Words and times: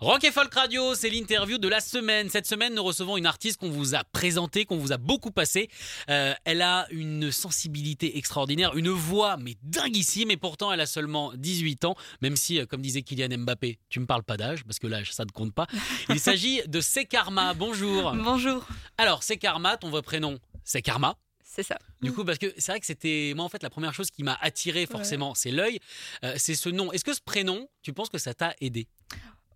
Rock 0.00 0.24
et 0.24 0.32
Folk 0.32 0.54
Radio, 0.54 0.94
c'est 0.94 1.10
l'interview 1.10 1.58
de 1.58 1.68
la 1.68 1.78
semaine. 1.80 2.30
Cette 2.30 2.46
semaine, 2.46 2.74
nous 2.74 2.82
recevons 2.82 3.18
une 3.18 3.26
artiste 3.26 3.58
qu'on 3.60 3.68
vous 3.68 3.94
a 3.94 4.02
présentée, 4.02 4.64
qu'on 4.64 4.78
vous 4.78 4.92
a 4.92 4.96
beaucoup 4.96 5.30
passée. 5.30 5.68
Euh, 6.08 6.32
elle 6.46 6.62
a 6.62 6.86
une 6.90 7.30
sensibilité 7.30 8.16
extraordinaire, 8.16 8.74
une 8.78 8.88
voix 8.88 9.36
mais 9.36 9.56
dinguissime, 9.62 10.30
et 10.30 10.38
pourtant 10.38 10.72
elle 10.72 10.80
a 10.80 10.86
seulement 10.86 11.32
18 11.34 11.84
ans, 11.84 11.96
même 12.22 12.34
si, 12.34 12.58
euh, 12.58 12.64
comme 12.64 12.80
disait 12.80 13.02
Kylian 13.02 13.40
Mbappé, 13.40 13.78
tu 13.90 14.00
me 14.00 14.06
parles 14.06 14.22
pas 14.22 14.38
d'âge, 14.38 14.64
parce 14.64 14.78
que 14.78 14.86
l'âge, 14.86 15.12
ça 15.12 15.26
ne 15.26 15.30
compte 15.32 15.52
pas. 15.52 15.66
Il 16.08 16.18
s'agit 16.20 16.62
de 16.66 16.80
Sekarma. 16.80 17.52
Bonjour. 17.52 18.12
Bonjour. 18.14 18.66
Alors, 18.96 19.22
Sekarma, 19.22 19.76
ton 19.76 19.90
vrai 19.90 20.00
prénom, 20.00 20.38
c'est 20.64 20.80
Karma. 20.80 21.18
C'est 21.44 21.64
ça. 21.64 21.78
Du 22.00 22.12
coup, 22.12 22.24
parce 22.24 22.38
que 22.38 22.54
c'est 22.56 22.72
vrai 22.72 22.80
que 22.80 22.86
c'était 22.86 23.32
moi 23.34 23.44
en 23.44 23.48
fait 23.48 23.62
la 23.62 23.70
première 23.70 23.92
chose 23.92 24.10
qui 24.10 24.22
m'a 24.22 24.38
attiré 24.40 24.86
forcément, 24.86 25.34
c'est 25.34 25.50
l'œil, 25.50 25.78
Euh, 26.24 26.34
c'est 26.38 26.54
ce 26.54 26.68
nom. 26.70 26.90
Est-ce 26.92 27.04
que 27.04 27.12
ce 27.12 27.20
prénom, 27.20 27.68
tu 27.82 27.92
penses 27.92 28.08
que 28.08 28.18
ça 28.18 28.32
t'a 28.32 28.54
aidé? 28.60 28.86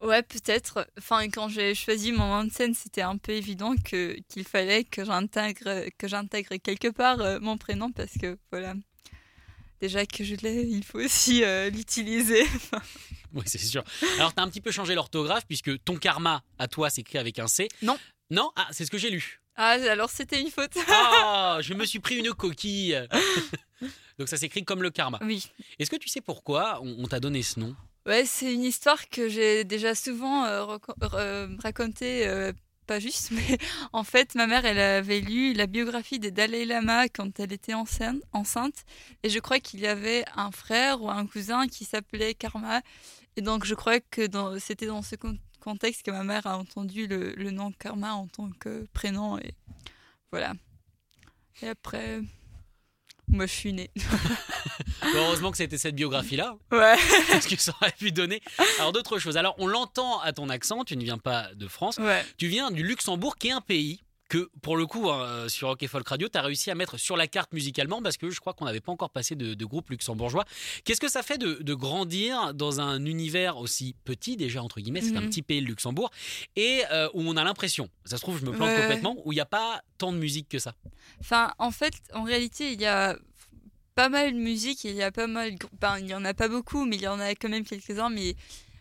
Ouais, 0.03 0.23
peut-être. 0.23 0.87
Enfin, 0.99 1.29
quand 1.31 1.49
j'ai 1.49 1.75
choisi 1.75 2.13
mon 2.13 2.27
nom 2.27 2.45
de 2.45 2.53
scène, 2.53 2.75
c'était 2.75 3.03
un 3.03 3.17
peu 3.17 3.33
évident 3.33 3.75
que 3.85 4.17
qu'il 4.29 4.45
fallait 4.45 4.85
que 4.85 5.05
j'intègre 5.05 5.89
que 5.97 6.09
j'intègre 6.09 6.57
quelque 6.57 6.89
part 6.89 7.21
euh, 7.21 7.39
mon 7.41 7.57
prénom 7.57 7.91
parce 7.93 8.13
que 8.21 8.37
voilà. 8.51 8.75
Déjà 9.81 10.07
que 10.07 10.25
je 10.25 10.35
l'ai, 10.37 10.63
il 10.63 10.85
faut 10.85 10.99
aussi 11.01 11.43
euh, 11.45 11.71
l'utiliser. 11.71 12.45
Oui, 13.37 13.43
c'est 13.47 13.59
sûr. 13.59 13.83
Alors, 14.19 14.33
tu 14.33 14.39
as 14.41 14.45
un 14.45 14.49
petit 14.49 14.61
peu 14.61 14.71
changé 14.71 14.95
l'orthographe 14.95 15.45
puisque 15.49 15.83
ton 15.83 15.97
karma 15.97 16.45
à 16.61 16.69
toi 16.69 16.89
s'écrit 16.89 17.19
avec 17.19 17.41
un 17.41 17.49
C. 17.49 17.67
Non. 17.83 17.99
Non? 18.31 18.53
Ah, 18.55 18.69
c'est 18.71 18.85
ce 18.85 18.93
que 18.93 18.97
j'ai 18.99 19.11
lu. 19.11 19.41
ah, 19.57 19.71
alors 19.91 20.09
c'était 20.09 20.41
une 20.41 20.51
faute. 20.53 20.77
Ah, 20.89 21.59
je 21.63 21.75
me 21.75 21.85
suis 21.85 21.99
pris 21.99 22.17
une 22.19 22.33
coquille. 22.33 22.97
Donc 24.21 24.29
ça 24.29 24.37
s'écrit 24.37 24.65
comme 24.65 24.85
le 24.85 24.91
karma. 24.91 25.19
oui. 25.23 25.45
Est-ce 25.81 25.91
que 25.91 25.97
tu 25.97 26.09
sais 26.09 26.21
pourquoi 26.21 26.79
on, 26.81 26.95
on 27.03 27.07
t'a 27.09 27.19
donné 27.19 27.43
ce 27.43 27.59
nom? 27.59 27.75
Ouais, 28.07 28.27
c'est 28.27 28.53
une 28.53 28.65
histoire 28.65 29.09
que 29.09 29.29
j'ai 29.29 29.65
déjà 29.65 29.95
souvent 29.95 30.45
euh, 30.45 30.77
euh, 31.15 31.49
racontée, 31.63 32.27
euh, 32.27 32.53
pas 32.87 33.01
juste, 33.01 33.31
mais 33.31 33.59
en 33.95 34.05
fait, 34.05 34.35
ma 34.35 34.47
mère, 34.47 34.67
elle 34.67 34.79
avait 34.79 35.21
lu 35.21 35.55
la 35.55 35.67
biographie 35.67 36.19
des 36.19 36.31
Dalai 36.31 36.67
Lama 36.67 37.09
quand 37.09 37.41
elle 37.41 37.53
était 37.53 37.73
enceinte, 37.73 38.85
et 39.23 39.31
je 39.31 39.39
crois 39.39 39.59
qu'il 39.59 39.81
y 39.81 39.87
avait 39.87 40.25
un 40.37 40.51
frère 40.51 41.01
ou 41.01 41.09
un 41.11 41.27
cousin 41.27 41.67
qui 41.67 41.87
s'appelait 41.87 42.35
Karma, 42.35 42.83
et 43.37 43.41
donc 43.41 43.65
je 43.65 43.75
crois 43.75 44.01
que 44.01 44.29
c'était 44.59 44.87
dans 44.87 45.03
ce 45.03 45.17
con- 45.17 45.39
contexte 45.61 46.03
que 46.03 46.11
ma 46.11 46.25
mère 46.25 46.47
a 46.47 46.59
entendu 46.59 47.07
le 47.07 47.51
nom 47.51 47.73
Karma 47.73 48.13
en 48.15 48.27
tant 48.27 48.51
que 48.61 48.87
prénom, 48.93 49.39
et 49.39 49.55
voilà. 50.31 50.53
Et 51.63 51.69
après, 51.69 52.21
moi, 53.29 53.47
je 53.47 53.53
suis 53.53 53.73
née. 53.73 53.91
Heureusement 55.15 55.51
que 55.51 55.57
c'était 55.57 55.79
cette 55.79 55.95
biographie-là, 55.95 56.57
Ouais. 56.73 56.97
parce 57.31 57.47
que 57.47 57.57
ça 57.61 57.73
aurait 57.81 57.93
pu 57.99 58.13
donner. 58.13 58.41
Alors 58.79 58.93
d'autres 58.93 59.19
choses. 59.19 59.37
Alors 59.37 59.55
on 59.59 59.67
l'entend 59.67 60.21
à 60.21 60.33
ton 60.33 60.49
accent, 60.49 60.85
tu 60.85 60.97
ne 60.97 61.03
viens 61.05 61.19
pas 61.19 61.49
de 61.55 61.67
France, 61.69 61.97
Ouais. 61.99 62.25
tu 62.39 62.47
viens 62.49 62.71
du 62.71 62.83
Luxembourg, 62.83 63.37
qui 63.37 63.49
est 63.49 63.53
un 63.53 63.61
pays 63.61 64.03
que, 64.35 64.51
pour 64.63 64.77
le 64.77 64.85
coup, 64.85 65.11
hein, 65.11 65.49
sur 65.49 65.69
Rock 65.69 65.85
et 65.85 65.87
Folk 65.87 66.09
Radio, 66.09 66.29
tu 66.29 66.37
as 66.37 66.43
réussi 66.43 66.69
à 66.69 66.75
mettre 66.75 66.97
sur 66.99 67.17
la 67.17 67.29
carte 67.29 67.53
musicalement, 67.53 68.03
parce 68.03 68.17
que 68.17 68.31
je 68.31 68.41
crois 68.41 68.53
qu'on 68.53 68.65
n'avait 68.65 68.81
pas 68.81 68.91
encore 68.91 69.11
passé 69.11 69.37
de, 69.37 69.55
de 69.55 69.65
groupe 69.65 69.91
luxembourgeois. 69.91 70.45
Qu'est-ce 70.85 71.01
que 71.01 71.09
ça 71.09 71.23
fait 71.23 71.39
de, 71.39 71.63
de 71.63 71.75
grandir 71.75 72.53
dans 72.53 72.81
un 72.81 73.05
univers 73.05 73.59
aussi 73.59 73.95
petit, 74.05 74.37
déjà, 74.37 74.61
entre 74.61 74.81
guillemets, 74.81 75.03
c'est 75.03 75.17
un 75.17 75.21
Mhm. 75.21 75.29
petit 75.29 75.43
pays, 75.43 75.61
le 75.61 75.69
Luxembourg, 75.69 76.11
et 76.57 76.83
euh, 76.91 77.09
où 77.15 77.21
on 77.23 77.37
a 77.37 77.45
l'impression, 77.45 77.89
ça 78.05 78.17
se 78.17 78.23
trouve, 78.23 78.41
je 78.41 78.45
me 78.45 78.51
plante 78.51 78.71
Ouais. 78.71 78.81
complètement, 78.81 79.17
où 79.25 79.31
il 79.31 79.37
n'y 79.37 79.41
a 79.41 79.47
pas 79.47 79.83
tant 79.99 80.11
de 80.13 80.19
musique 80.19 80.49
que 80.49 80.59
ça? 80.59 80.75
Enfin, 81.21 81.53
en 81.59 81.71
fait, 81.71 81.95
en 82.13 82.25
réalité, 82.25 82.73
il 82.73 82.81
y 82.81 82.87
a 82.87 83.17
pas 83.95 84.09
mal 84.09 84.33
de 84.33 84.39
musique, 84.39 84.83
il 84.83 84.97
y 84.97 85.03
a 85.03 85.13
pas 85.13 85.29
mal, 85.29 85.55
ben, 85.81 85.99
il 86.01 86.09
y 86.09 86.15
en 86.15 86.25
a 86.25 86.35
pas 86.35 86.49
beaucoup, 86.49 86.85
mais 86.87 86.97
il 86.97 87.03
y 87.03 87.07
en 87.07 87.21
a 87.21 87.37
quand 87.37 87.49
même 87.49 87.65
quelques-uns, 87.65 88.11
mais 88.11 88.35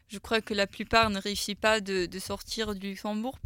je 0.08 0.18
crois 0.18 0.42
que 0.42 0.56
la 0.56 0.66
plupart 0.66 1.12
ne 1.12 1.20
réussissent 1.20 1.54
pas 1.62 1.80
de, 1.80 2.08
de 2.08 2.20
sortir 2.20 2.74
du 2.74 2.90
Luxembourg. 2.90 3.38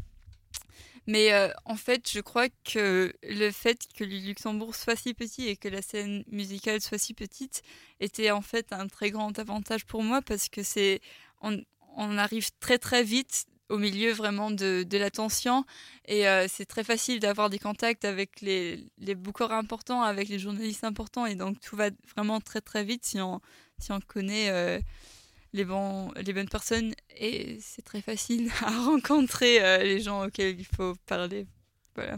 Mais 1.08 1.32
euh, 1.34 1.50
en 1.64 1.78
fait, 1.78 2.10
je 2.12 2.20
crois 2.20 2.48
que 2.66 3.14
le 3.24 3.52
fait 3.52 3.80
que 3.98 4.04
le 4.04 4.18
Luxembourg 4.18 4.76
soit 4.76 4.98
si 4.98 5.14
petit 5.14 5.48
et 5.48 5.56
que 5.56 5.70
la 5.70 5.82
scène 5.82 6.26
musicale 6.30 6.82
soit 6.82 6.98
si 6.98 7.14
petite 7.14 7.64
était 8.02 8.30
en 8.30 8.42
fait 8.42 8.74
un 8.74 8.88
très 8.88 9.10
grand 9.10 9.40
avantage 9.40 9.86
pour 9.86 10.04
moi 10.04 10.22
parce 10.22 10.50
que 10.50 10.64
c'est 10.64 11.00
on, 11.42 12.18
arrive 12.18 12.50
très 12.60 12.78
très 12.78 13.04
vite 13.04 13.46
au 13.70 13.78
milieu 13.78 14.12
vraiment 14.12 14.52
de, 14.52 14.84
de 14.84 14.98
l'attention 14.98 15.66
et 16.06 16.28
euh, 16.28 16.48
c'est 16.50 16.66
très 16.66 16.84
facile 16.84 17.20
d'avoir 17.20 17.50
des 17.50 17.60
contacts 17.60 18.06
avec 18.06 18.42
les, 18.42 18.86
les 18.98 19.16
bookers 19.16 19.52
importants, 19.52 20.02
avec 20.04 20.30
les 20.30 20.40
journalistes 20.40 20.84
importants. 20.84 21.26
Et 21.26 21.36
donc, 21.36 21.60
tout 21.60 21.76
va 21.76 21.90
vraiment 22.16 22.40
très, 22.40 22.62
très 22.62 22.84
vite 22.84 23.06
si 23.06 23.20
on, 23.20 23.42
si 23.78 23.92
on 23.92 24.00
connaît 24.00 24.50
euh, 24.52 24.80
les, 25.54 25.66
bons, 25.66 26.12
les 26.16 26.34
bonnes 26.34 26.50
personnes. 26.50 26.94
Et 27.18 27.58
c'est 27.62 27.82
très 27.84 28.02
facile 28.02 28.52
à 28.62 28.70
rencontrer 28.86 29.64
euh, 29.64 29.84
les 29.84 30.02
gens 30.02 30.26
auxquels 30.26 30.60
il 30.60 30.66
faut 30.66 30.96
parler. 31.06 31.48
Voilà. 31.96 32.18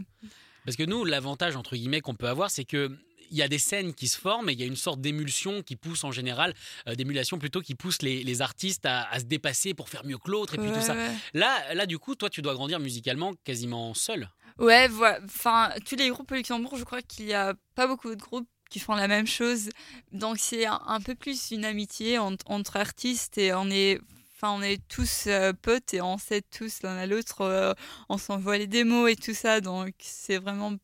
Parce 0.66 0.76
que 0.76 0.84
nous, 0.84 1.06
l'avantage, 1.06 1.56
entre 1.56 1.76
guillemets, 1.76 2.02
qu'on 2.02 2.16
peut 2.16 2.28
avoir, 2.28 2.52
c'est 2.52 2.66
que. 2.66 2.92
Il 3.32 3.38
y 3.38 3.44
a 3.44 3.48
des 3.48 3.60
scènes 3.60 3.94
qui 3.94 4.08
se 4.08 4.18
forment 4.18 4.50
et 4.50 4.54
il 4.54 4.60
y 4.60 4.64
a 4.64 4.66
une 4.66 4.76
sorte 4.76 5.02
d'émulsion 5.02 5.62
qui 5.62 5.76
pousse 5.76 6.04
en 6.04 6.12
général, 6.12 6.56
euh, 6.88 6.96
d'émulation 6.96 7.38
plutôt 7.38 7.62
qui 7.62 7.76
pousse 7.76 8.02
les, 8.02 8.24
les 8.24 8.42
artistes 8.42 8.88
à, 8.88 9.08
à 9.08 9.20
se 9.20 9.26
dépasser 9.26 9.76
pour 9.76 9.88
faire 9.88 10.04
mieux 10.04 10.18
que 10.18 10.32
l'autre 10.32 10.56
et 10.56 10.58
puis 10.58 10.72
tout 10.72 10.82
ça. 10.82 10.96
ouais. 10.96 11.12
Là, 11.36 11.76
là, 11.76 11.86
du 11.86 12.00
coup, 12.00 12.16
toi, 12.16 12.32
tu 12.32 12.42
dois 12.42 12.56
grandir 12.56 12.80
musicalement 12.80 13.36
quasiment 13.44 13.94
seul. 13.94 14.32
Ouais, 14.58 14.88
voilà. 14.88 15.20
Enfin, 15.24 15.70
tous 15.88 15.96
les 15.96 16.10
groupes 16.10 16.32
au 16.32 16.34
Luxembourg, 16.36 16.76
je 16.76 16.84
crois 16.84 17.04
qu'il 17.04 17.28
n'y 17.28 17.36
a 17.36 17.54
pas 17.76 17.86
beaucoup 17.86 18.10
de 18.10 18.20
groupes 18.20 18.50
qui 18.70 18.80
font 18.80 18.96
la 18.96 19.08
même 19.08 19.28
chose. 19.28 19.70
Donc, 20.12 20.38
c'est 20.40 20.66
un, 20.66 20.80
un 20.88 21.02
peu 21.02 21.16
plus 21.16 21.52
une 21.52 21.66
amitié 21.66 22.18
entre, 22.18 22.46
entre 22.50 22.78
artistes 22.78 23.38
et 23.38 23.54
on 23.54 23.70
est. 23.70 24.00
Enfin, 24.42 24.54
on 24.58 24.62
est 24.62 24.80
tous 24.88 25.26
euh, 25.28 25.52
potes 25.52 25.94
et 25.94 26.02
on 26.02 26.18
s'aide 26.18 26.46
tous 26.50 26.82
l'un 26.84 26.96
à 26.96 27.06
l'autre. 27.06 27.42
euh, 27.42 27.74
on 28.08 28.18
s'envoie 28.18 28.58
les 28.58 28.68
démos 28.68 29.12
et 29.12 29.16
tout 29.18 29.34
ça. 29.34 29.60
Donc, 29.60 29.94
c'est 30.00 30.38
vraiment 30.38 30.76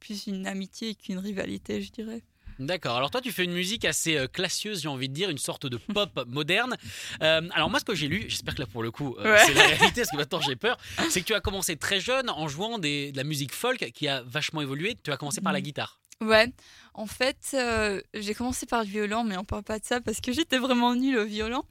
plus 0.00 0.26
une 0.26 0.46
amitié 0.46 0.94
qu'une 0.94 1.18
rivalité, 1.18 1.82
je 1.82 1.90
dirais. 1.92 2.22
D'accord. 2.60 2.96
Alors 2.96 3.10
toi, 3.10 3.20
tu 3.20 3.32
fais 3.32 3.42
une 3.44 3.52
musique 3.52 3.84
assez 3.84 4.16
euh, 4.16 4.26
classieuse, 4.28 4.80
j'ai 4.82 4.88
envie 4.88 5.08
de 5.08 5.14
dire, 5.14 5.28
une 5.28 5.38
sorte 5.38 5.66
de 5.66 5.76
pop 5.76 6.24
moderne. 6.28 6.76
Euh, 7.20 7.42
alors 7.52 7.68
moi, 7.68 7.80
ce 7.80 7.84
que 7.84 7.94
j'ai 7.96 8.06
lu, 8.08 8.24
j'espère 8.28 8.54
que 8.54 8.60
là 8.60 8.66
pour 8.68 8.82
le 8.82 8.90
coup, 8.92 9.16
euh, 9.18 9.32
Ouais. 9.34 9.42
c'est 9.44 9.54
la 9.54 9.66
réalité, 9.66 10.02
parce 10.02 10.10
que 10.10 10.16
maintenant 10.16 10.40
j'ai 10.40 10.54
peur, 10.56 10.76
c'est 11.10 11.20
que 11.20 11.26
tu 11.26 11.34
as 11.34 11.40
commencé 11.40 11.76
très 11.76 12.00
jeune 12.00 12.30
en 12.30 12.46
jouant 12.46 12.78
des- 12.78 13.10
de 13.12 13.16
la 13.16 13.24
musique 13.24 13.52
folk 13.52 13.90
qui 13.92 14.06
a 14.08 14.22
vachement 14.22 14.60
évolué. 14.62 14.96
Tu 15.02 15.10
as 15.10 15.16
commencé 15.16 15.40
par 15.40 15.52
la 15.52 15.58
Mhm. 15.58 15.64
guitare. 15.64 16.00
Ouais, 16.20 16.52
en 16.94 17.06
fait, 17.06 17.50
euh, 17.54 18.00
j'ai 18.14 18.34
commencé 18.34 18.66
par 18.66 18.84
le 18.84 18.88
violon, 18.88 19.24
mais 19.24 19.36
on 19.36 19.44
parle 19.44 19.64
pas 19.64 19.80
de 19.80 19.84
ça 19.84 20.00
parce 20.00 20.20
que 20.20 20.32
j'étais 20.32 20.58
vraiment 20.58 20.94
nulle 20.94 21.18
au 21.18 21.24
violon. 21.24 21.64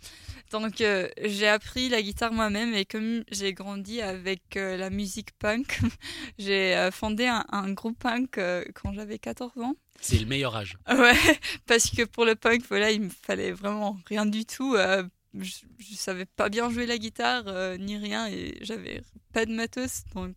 Donc, 0.52 0.82
euh, 0.82 1.08
j'ai 1.24 1.48
appris 1.48 1.88
la 1.88 2.02
guitare 2.02 2.34
moi-même 2.34 2.74
et 2.74 2.84
comme 2.84 3.24
j'ai 3.32 3.54
grandi 3.54 4.02
avec 4.02 4.58
euh, 4.58 4.76
la 4.76 4.90
musique 4.90 5.32
punk, 5.40 5.80
j'ai 6.38 6.90
fondé 6.92 7.26
un, 7.26 7.46
un 7.54 7.72
groupe 7.72 7.98
punk 7.98 8.38
quand 8.76 8.94
j'avais 8.94 9.18
14 9.18 9.58
ans. 9.60 9.76
C'est 10.02 10.20
le 10.20 10.26
meilleur 10.26 10.56
âge. 10.58 10.78
Ouais, 10.90 11.40
parce 11.68 11.90
que 11.90 12.04
pour 12.04 12.26
le 12.26 12.36
punk, 12.36 12.64
voilà, 12.68 12.92
il 12.92 13.02
me 13.04 13.10
fallait 13.10 13.54
vraiment 13.54 13.98
rien 14.08 14.26
du 14.26 14.46
tout. 14.46 14.76
je, 14.76 15.52
je 15.80 15.96
savais 15.96 16.26
pas 16.26 16.50
bien 16.50 16.70
jouer 16.70 16.86
la 16.86 16.98
guitare 16.98 17.46
ni 17.80 17.96
rien 17.98 18.28
et 18.28 18.58
j'avais 18.62 19.02
pas 19.32 19.46
de 19.46 19.54
matos, 19.54 20.04
donc 20.14 20.36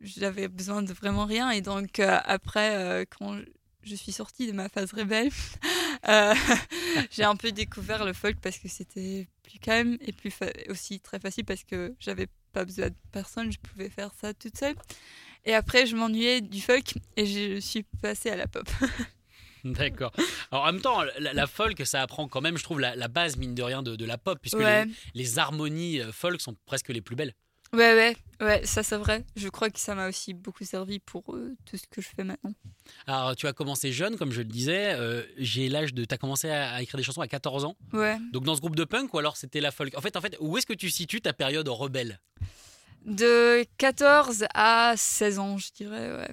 j'avais 0.00 0.46
besoin 0.46 0.82
de 0.82 0.92
vraiment 0.92 1.26
rien. 1.26 1.50
Et 1.50 1.60
donc 1.60 1.98
après, 1.98 3.06
quand 3.10 3.40
je 3.84 3.94
suis 3.94 4.12
sortie 4.12 4.46
de 4.46 4.52
ma 4.52 4.68
phase 4.68 4.92
rebelle, 4.92 5.30
euh, 6.08 6.34
j'ai 7.10 7.24
un 7.24 7.36
peu 7.36 7.52
découvert 7.52 8.04
le 8.04 8.12
folk 8.12 8.36
parce 8.40 8.58
que 8.58 8.68
c'était 8.68 9.28
plus 9.42 9.58
calme 9.58 9.96
et 10.00 10.12
plus 10.12 10.32
aussi 10.68 11.00
très 11.00 11.18
facile 11.18 11.44
parce 11.44 11.64
que 11.64 11.94
j'avais 12.00 12.26
pas 12.52 12.64
besoin 12.64 12.88
de 12.90 12.94
personne, 13.12 13.50
je 13.52 13.58
pouvais 13.58 13.88
faire 13.90 14.10
ça 14.20 14.32
toute 14.34 14.56
seule. 14.56 14.76
Et 15.44 15.54
après, 15.54 15.86
je 15.86 15.94
m'ennuyais 15.96 16.40
du 16.40 16.60
folk 16.60 16.94
et 17.16 17.26
je 17.26 17.60
suis 17.60 17.82
passée 18.00 18.30
à 18.30 18.36
la 18.36 18.46
pop. 18.46 18.66
D'accord. 19.64 20.12
Alors 20.50 20.64
en 20.64 20.72
même 20.72 20.82
temps, 20.82 21.02
la, 21.18 21.32
la 21.32 21.46
folk, 21.46 21.86
ça 21.86 22.02
apprend 22.02 22.28
quand 22.28 22.42
même, 22.42 22.58
je 22.58 22.62
trouve, 22.64 22.80
la, 22.80 22.94
la 22.96 23.08
base, 23.08 23.36
mine 23.38 23.54
de 23.54 23.62
rien, 23.62 23.82
de, 23.82 23.96
de 23.96 24.04
la 24.04 24.18
pop, 24.18 24.38
puisque 24.40 24.58
Ouais. 24.58 24.84
les, 24.84 24.92
les 25.14 25.38
harmonies 25.38 26.00
euh, 26.00 26.12
folk 26.12 26.40
sont 26.42 26.54
presque 26.66 26.90
les 26.90 27.00
plus 27.00 27.16
belles. 27.16 27.32
Ouais, 27.74 27.94
ouais, 27.94 28.16
ouais, 28.40 28.64
ça 28.66 28.82
c'est 28.82 28.96
vrai. 28.96 29.24
Je 29.36 29.48
crois 29.48 29.68
que 29.70 29.78
ça 29.78 29.94
m'a 29.94 30.08
aussi 30.08 30.32
beaucoup 30.34 30.64
servi 30.64 30.98
pour 31.00 31.34
euh, 31.34 31.56
tout 31.64 31.76
ce 31.76 31.86
que 31.88 32.00
je 32.00 32.08
fais 32.14 32.24
maintenant. 32.24 32.52
Alors, 33.06 33.34
tu 33.36 33.46
as 33.46 33.52
commencé 33.52 33.92
jeune, 33.92 34.16
comme 34.16 34.30
je 34.32 34.38
le 34.42 34.48
disais. 34.48 34.94
euh, 34.94 35.22
j'ai 35.36 35.68
l'âge 35.68 35.92
de. 35.94 36.04
Tu 36.04 36.14
as 36.14 36.18
commencé 36.18 36.48
à, 36.50 36.72
à 36.74 36.82
écrire 36.82 36.98
des 36.98 37.02
chansons 37.04 37.20
à 37.20 37.28
14 37.28 37.64
ans. 37.64 37.76
Ouais. 37.92 38.18
Donc, 38.32 38.44
dans 38.44 38.54
ce 38.54 38.60
groupe 38.60 38.76
de 38.76 38.84
punk, 38.84 39.12
ou 39.14 39.18
alors 39.18 39.36
c'était 39.36 39.60
la 39.60 39.70
folk? 39.72 39.96
En 39.96 40.00
fait, 40.00 40.16
en 40.16 40.20
fait 40.20 40.36
où 40.40 40.56
est-ce 40.58 40.66
que 40.66 40.72
tu 40.74 40.90
situes 40.90 41.20
ta 41.20 41.32
période 41.32 41.68
rebelle? 41.68 42.20
De 43.04 43.64
14 43.78 44.46
à 44.54 44.94
16 44.96 45.38
ans, 45.38 45.58
je 45.58 45.70
dirais, 45.72 46.16
ouais. 46.16 46.30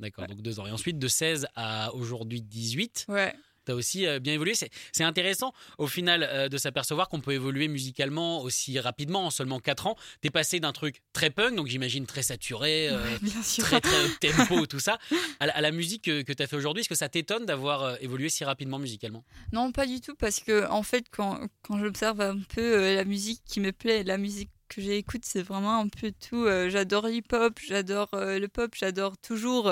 D'accord, 0.00 0.26
donc 0.26 0.42
deux 0.42 0.58
ans. 0.58 0.66
Et 0.66 0.70
ensuite, 0.72 0.98
de 0.98 1.06
16 1.06 1.46
à 1.54 1.94
aujourd'hui 1.94 2.42
18, 2.42 3.06
Ouais. 3.08 3.32
Tu 3.64 3.72
as 3.72 3.74
aussi 3.74 4.06
euh, 4.06 4.18
bien 4.18 4.34
évolué. 4.34 4.54
C'est 4.54 5.04
intéressant, 5.04 5.52
au 5.78 5.86
final, 5.86 6.22
euh, 6.28 6.48
de 6.48 6.56
s'apercevoir 6.56 7.08
qu'on 7.08 7.20
peut 7.20 7.32
évoluer 7.32 7.68
musicalement 7.68 8.42
aussi 8.42 8.78
rapidement, 8.78 9.26
en 9.26 9.30
seulement 9.30 9.60
4 9.60 9.86
ans. 9.86 9.96
Tu 10.20 10.28
es 10.28 10.30
passé 10.30 10.60
d'un 10.60 10.72
truc 10.72 11.02
très 11.12 11.30
punk, 11.30 11.54
donc 11.54 11.66
j'imagine 11.66 12.06
très 12.06 12.22
saturé, 12.22 12.88
euh, 12.88 13.02
Ouais, 13.02 13.18
très 13.58 13.80
très 13.80 14.08
tempo, 14.32 14.66
tout 14.66 14.80
ça, 14.80 14.98
à 15.40 15.46
la, 15.46 15.56
à 15.56 15.60
la 15.60 15.70
musique 15.70 16.04
que, 16.04 16.32
tu 16.32 16.42
as 16.42 16.46
fait 16.46 16.56
aujourd'hui. 16.56 16.82
Est-ce 16.82 16.88
que 16.88 16.94
ça 16.94 17.08
t'étonne 17.08 17.46
d'avoir 17.46 17.82
euh, 17.82 17.96
évolué 18.00 18.28
si 18.28 18.44
rapidement 18.44 18.78
musicalement? 18.78 19.24
Non, 19.52 19.72
pas 19.72 19.86
du 19.86 20.00
tout, 20.00 20.14
parce 20.14 20.40
que 20.40 20.68
en 20.68 20.82
fait, 20.82 21.06
quand, 21.10 21.40
quand 21.62 21.78
j'observe 21.78 22.20
un 22.20 22.38
peu 22.54 22.94
la 22.94 23.04
musique 23.04 23.42
qui 23.44 23.60
me 23.60 23.72
plaît, 23.72 24.02
la 24.04 24.18
musique 24.18 24.50
que 24.68 24.80
j'écoute, 24.80 25.22
c'est 25.24 25.42
vraiment 25.42 25.78
un 25.80 25.88
peu 25.88 26.12
tout. 26.12 26.46
j'adore 26.68 27.06
l'hip-hop, 27.06 27.58
j'adore 27.66 28.08
le 28.12 28.46
pop, 28.46 28.74
j'adore 28.74 29.18
toujours. 29.18 29.70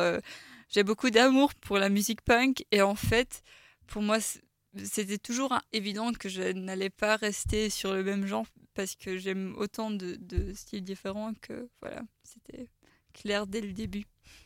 J'ai 0.69 0.83
beaucoup 0.83 1.11
d'amour 1.11 1.55
pour 1.55 1.79
la 1.79 1.89
musique 1.89 2.21
punk, 2.21 2.65
et 2.71 2.83
en 2.83 2.95
fait, 2.95 3.43
pour 3.91 4.03
moi, 4.03 4.19
c'était 4.83 5.19
toujours 5.19 5.59
évident 5.73 6.13
que 6.13 6.29
je 6.29 6.53
n'allais 6.53 6.91
pas 6.91 7.17
rester 7.17 7.69
sur 7.71 7.93
le 7.93 8.03
même 8.03 8.27
genre, 8.27 8.47
parce 8.75 8.95
que 8.95 9.19
j'aime 9.19 9.55
autant 9.59 9.91
de, 9.91 10.17
de 10.17 10.55
styles 10.55 10.85
différents 10.85 11.35
que 11.43 11.69
voilà, 11.83 12.03
c'était 12.23 12.69
clair 13.13 13.47
dès 13.47 13.61
le 13.61 13.73
début. 13.73 14.05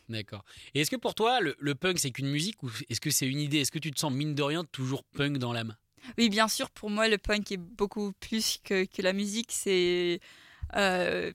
D'accord. 0.09 0.43
Et 0.73 0.81
est-ce 0.81 0.89
que 0.89 0.95
pour 0.95 1.13
toi, 1.13 1.39
le, 1.39 1.55
le 1.59 1.75
punk, 1.75 1.99
c'est 1.99 2.11
qu'une 2.11 2.29
musique 2.29 2.61
ou 2.63 2.71
est-ce 2.89 2.99
que 2.99 3.11
c'est 3.11 3.27
une 3.27 3.39
idée? 3.39 3.59
Est-ce 3.59 3.71
que 3.71 3.79
tu 3.79 3.91
te 3.91 3.99
sens, 3.99 4.11
mine 4.11 4.33
de 4.33 4.41
rien, 4.41 4.63
toujours 4.65 5.03
punk 5.03 5.37
dans 5.37 5.53
l'âme? 5.53 5.75
Oui, 6.17 6.29
bien 6.29 6.47
sûr, 6.47 6.71
pour 6.71 6.89
moi, 6.89 7.07
le 7.07 7.19
punk 7.19 7.51
est 7.51 7.57
beaucoup 7.57 8.11
plus 8.13 8.59
que, 8.63 8.85
que 8.85 9.01
la 9.03 9.13
musique. 9.13 9.51
C'est, 9.51 10.19
euh, 10.75 11.31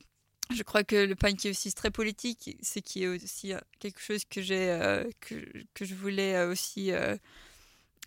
je 0.53 0.63
crois 0.65 0.83
que 0.83 0.97
le 0.97 1.15
punk 1.15 1.45
est 1.47 1.51
aussi 1.51 1.73
très 1.73 1.93
politique, 1.93 2.57
ce 2.61 2.81
qui 2.81 3.05
est 3.05 3.07
aussi 3.07 3.53
euh, 3.53 3.59
quelque 3.79 4.01
chose 4.01 4.25
que 4.25 4.43
j'ai, 4.43 4.71
euh, 4.71 5.09
que, 5.21 5.37
que 5.75 5.85
je 5.85 5.95
voulais 5.95 6.45
aussi 6.45 6.91
euh, 6.91 7.17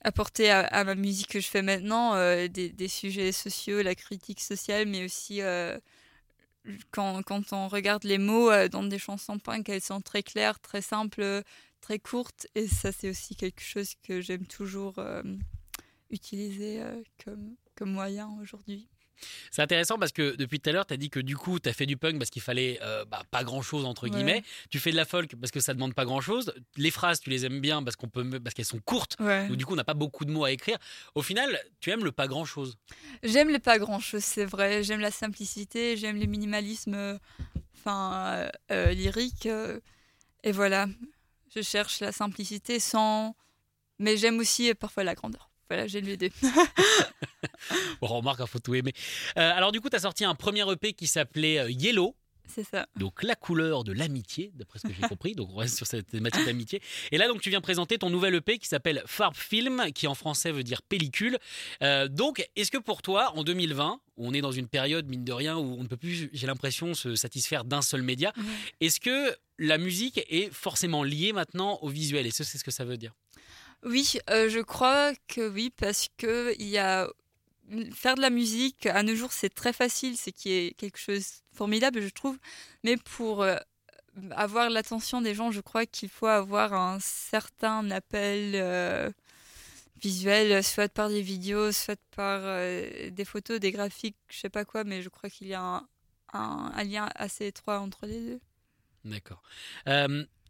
apporter 0.03 0.51
à, 0.51 0.83
ma 0.83 0.95
musique 0.95 1.29
que 1.29 1.39
je 1.39 1.47
fais 1.47 1.61
maintenant, 1.61 2.15
euh, 2.15 2.47
des, 2.47 2.87
sujets 2.87 3.31
sociaux, 3.31 3.81
la 3.81 3.95
critique 3.95 4.41
sociale, 4.41 4.87
mais 4.87 5.05
aussi 5.05 5.41
euh, 5.41 5.77
quand, 6.91 7.23
on 7.51 7.67
regarde 7.67 8.03
les 8.03 8.17
mots 8.17 8.51
euh, 8.51 8.67
dans 8.67 8.83
des 8.83 8.99
chansons 8.99 9.39
punk, 9.39 9.69
elles 9.69 9.81
sont 9.81 10.01
très 10.01 10.23
claires, 10.23 10.59
très 10.59 10.81
simples, 10.81 11.43
très 11.81 11.99
courtes, 11.99 12.47
et 12.55 12.67
ça 12.67 12.91
c'est 12.91 13.09
aussi 13.09 13.35
quelque 13.35 13.61
chose 13.61 13.93
que 14.03 14.21
j'aime 14.21 14.45
toujours 14.45 14.95
utiliser 16.09 16.81
comme 17.75 17.91
moyen 17.91 18.29
aujourd'hui. 18.41 18.87
C'est 19.51 19.61
intéressant 19.61 19.97
parce 19.97 20.11
que 20.11 20.35
depuis 20.35 20.59
tout 20.59 20.69
à 20.69 20.73
l'heure, 20.73 20.85
tu 20.85 20.93
as 20.93 20.97
dit 20.97 21.09
que 21.09 21.19
du 21.19 21.37
coup, 21.37 21.59
tu 21.59 21.69
as 21.69 21.73
fait 21.73 21.85
du 21.85 21.95
punk 21.97 22.17
parce 22.17 22.29
qu'il 22.29 22.41
fallait 22.41 22.79
euh, 22.81 23.05
bah, 23.05 23.23
pas 23.31 23.43
grand-chose, 23.43 23.85
entre 23.85 24.03
Ouais. 24.03 24.09
guillemets. 24.09 24.43
Tu 24.69 24.79
fais 24.79 24.91
de 24.91 24.95
la 24.97 25.05
folk 25.05 25.35
parce 25.39 25.51
que 25.51 25.59
ça 25.59 25.73
demande 25.73 25.93
pas 25.93 26.05
grand-chose. 26.05 26.53
Les 26.77 26.91
phrases, 26.91 27.19
tu 27.19 27.29
les 27.29 27.45
aimes 27.45 27.61
bien 27.61 27.81
parce 27.83 27.95
qu'on 27.95 28.09
peut, 28.09 28.27
parce 28.39 28.53
qu'elles 28.53 28.65
sont 28.65 28.79
courtes. 28.79 29.15
Ouais. 29.19 29.47
Donc 29.47 29.57
du 29.57 29.65
coup, 29.65 29.73
on 29.73 29.77
n'a 29.77 29.83
pas 29.83 29.93
beaucoup 29.93 30.25
de 30.25 30.31
mots 30.31 30.43
à 30.45 30.51
écrire. 30.51 30.77
Au 31.15 31.21
final, 31.21 31.57
tu 31.79 31.89
aimes 31.91 32.03
le 32.03 32.11
pas 32.11 32.27
grand-chose. 32.27 32.77
J'aime 33.23 33.49
le 33.49 33.59
pas 33.59 33.79
grand 33.79 33.99
chose, 33.99 34.23
c'est 34.23 34.45
vrai. 34.45 34.83
J'aime 34.83 34.99
la 34.99 35.11
simplicité, 35.11 35.95
j'aime 35.97 36.19
le 36.19 36.25
minimalisme 36.25 36.93
euh, 36.95 37.17
enfin, 37.77 38.49
euh, 38.71 38.91
lyrique. 38.91 39.45
euh, 39.45 39.79
et 40.43 40.51
voilà, 40.51 40.87
je 41.55 41.61
cherche 41.61 42.01
la 42.01 42.11
simplicité 42.11 42.79
sans. 42.79 43.35
Mais 43.99 44.17
j'aime 44.17 44.39
aussi 44.39 44.73
parfois 44.73 45.03
la 45.03 45.15
grandeur. 45.15 45.49
Voilà, 45.69 45.87
j'aime 45.87 46.05
les 46.05 46.17
deux. 46.17 46.29
Bon, 48.01 48.07
remarque, 48.07 48.41
il 48.41 48.47
faut 48.47 48.59
tout 48.59 48.75
aimer. 48.75 48.93
Euh, 49.37 49.51
alors 49.55 49.71
du 49.71 49.79
coup, 49.79 49.89
tu 49.89 49.95
as 49.95 50.01
sorti 50.01 50.25
un 50.25 50.35
premier 50.35 50.69
EP 50.69 50.93
qui 50.93 51.07
s'appelait 51.07 51.59
euh, 51.59 51.71
Yellow. 51.71 52.15
C'est 52.45 52.63
ça. 52.63 52.87
Donc 52.97 53.23
la 53.23 53.35
couleur 53.35 53.83
de 53.85 53.93
l'amitié, 53.93 54.51
d'après 54.55 54.77
ce 54.77 54.87
que 54.87 54.93
j'ai 54.93 55.07
compris. 55.07 55.33
Donc 55.33 55.49
on 55.53 55.55
reste 55.55 55.77
sur 55.77 55.87
cette 55.87 56.07
thématique 56.07 56.45
d'amitié. 56.45 56.81
Et 57.11 57.17
là 57.17 57.27
donc 57.27 57.41
tu 57.41 57.49
viens 57.49 57.61
présenter 57.61 57.97
ton 57.97 58.09
nouvel 58.09 58.35
EP 58.35 58.59
qui 58.59 58.67
s'appelle 58.67 59.01
Farb 59.05 59.33
Film, 59.33 59.91
qui 59.95 60.07
en 60.07 60.13
français 60.13 60.51
veut 60.51 60.63
dire 60.63 60.81
pellicule. 60.81 61.37
Euh, 61.81 62.09
donc 62.09 62.47
est-ce 62.57 62.69
que 62.69 62.77
pour 62.77 63.01
toi 63.01 63.31
en 63.35 63.43
2020, 63.43 64.01
où 64.17 64.27
on 64.27 64.33
est 64.33 64.41
dans 64.41 64.51
une 64.51 64.67
période 64.67 65.07
mine 65.07 65.23
de 65.23 65.31
rien 65.31 65.57
où 65.57 65.77
on 65.79 65.83
ne 65.83 65.87
peut 65.87 65.97
plus, 65.97 66.29
j'ai 66.33 66.45
l'impression, 66.45 66.93
se 66.93 67.15
satisfaire 67.15 67.63
d'un 67.63 67.81
seul 67.81 68.01
média, 68.01 68.33
est-ce 68.81 68.99
que 68.99 69.35
la 69.57 69.77
musique 69.77 70.19
est 70.29 70.53
forcément 70.53 71.03
liée 71.03 71.31
maintenant 71.31 71.79
au 71.81 71.87
visuel? 71.87 72.27
Et 72.27 72.31
ce 72.31 72.43
c'est 72.43 72.57
ce 72.57 72.63
que 72.65 72.71
ça 72.71 72.83
veut 72.83 72.97
dire? 72.97 73.13
Oui, 73.85 74.17
euh, 74.29 74.49
je 74.49 74.59
crois 74.59 75.13
que 75.27 75.47
oui, 75.49 75.69
parce 75.75 76.07
que 76.17 76.55
il 76.59 76.67
y 76.67 76.77
a 76.77 77.07
faire 77.93 78.15
de 78.15 78.21
la 78.21 78.29
musique 78.29 78.85
à 78.85 79.03
nos 79.03 79.15
jours, 79.15 79.31
c'est 79.31 79.53
très 79.53 79.73
facile, 79.73 80.17
c'est 80.17 80.31
qui 80.31 80.51
est 80.51 80.73
quelque 80.77 80.97
chose 80.97 81.19
de 81.19 81.57
formidable, 81.57 82.01
je 82.01 82.09
trouve. 82.09 82.37
Mais 82.83 82.97
pour 82.97 83.41
euh, 83.41 83.57
avoir 84.31 84.69
l'attention 84.69 85.21
des 85.21 85.33
gens, 85.33 85.51
je 85.51 85.61
crois 85.61 85.85
qu'il 85.85 86.09
faut 86.09 86.27
avoir 86.27 86.73
un 86.73 86.99
certain 86.99 87.89
appel 87.91 88.51
euh, 88.55 89.09
visuel, 90.01 90.63
soit 90.63 90.89
par 90.89 91.09
des 91.09 91.21
vidéos, 91.21 91.71
soit 91.71 91.99
par 92.15 92.41
des 92.41 93.25
photos, 93.25 93.59
des 93.59 93.71
graphiques, 93.71 94.17
je 94.29 94.39
sais 94.39 94.49
pas 94.49 94.65
quoi, 94.65 94.83
mais 94.83 95.01
je 95.01 95.09
crois 95.09 95.29
qu'il 95.29 95.47
y 95.47 95.53
a 95.53 95.83
un 96.33 96.83
lien 96.83 97.09
assez 97.15 97.47
étroit 97.47 97.79
entre 97.79 98.05
les 98.05 98.19
deux. 98.19 98.39
D'accord. 99.05 99.41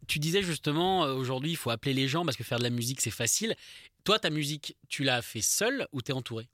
Tu 0.06 0.18
disais 0.18 0.42
justement, 0.42 1.04
euh, 1.04 1.14
aujourd'hui, 1.14 1.50
il 1.50 1.56
faut 1.56 1.70
appeler 1.70 1.94
les 1.94 2.08
gens 2.08 2.24
parce 2.24 2.36
que 2.36 2.44
faire 2.44 2.58
de 2.58 2.64
la 2.64 2.70
musique, 2.70 3.00
c'est 3.00 3.10
facile. 3.10 3.54
Toi, 4.04 4.18
ta 4.18 4.30
musique, 4.30 4.76
tu 4.88 5.04
l'as 5.04 5.22
fait 5.22 5.40
seule 5.40 5.86
ou 5.92 6.02
t'es 6.02 6.12
entouré 6.12 6.48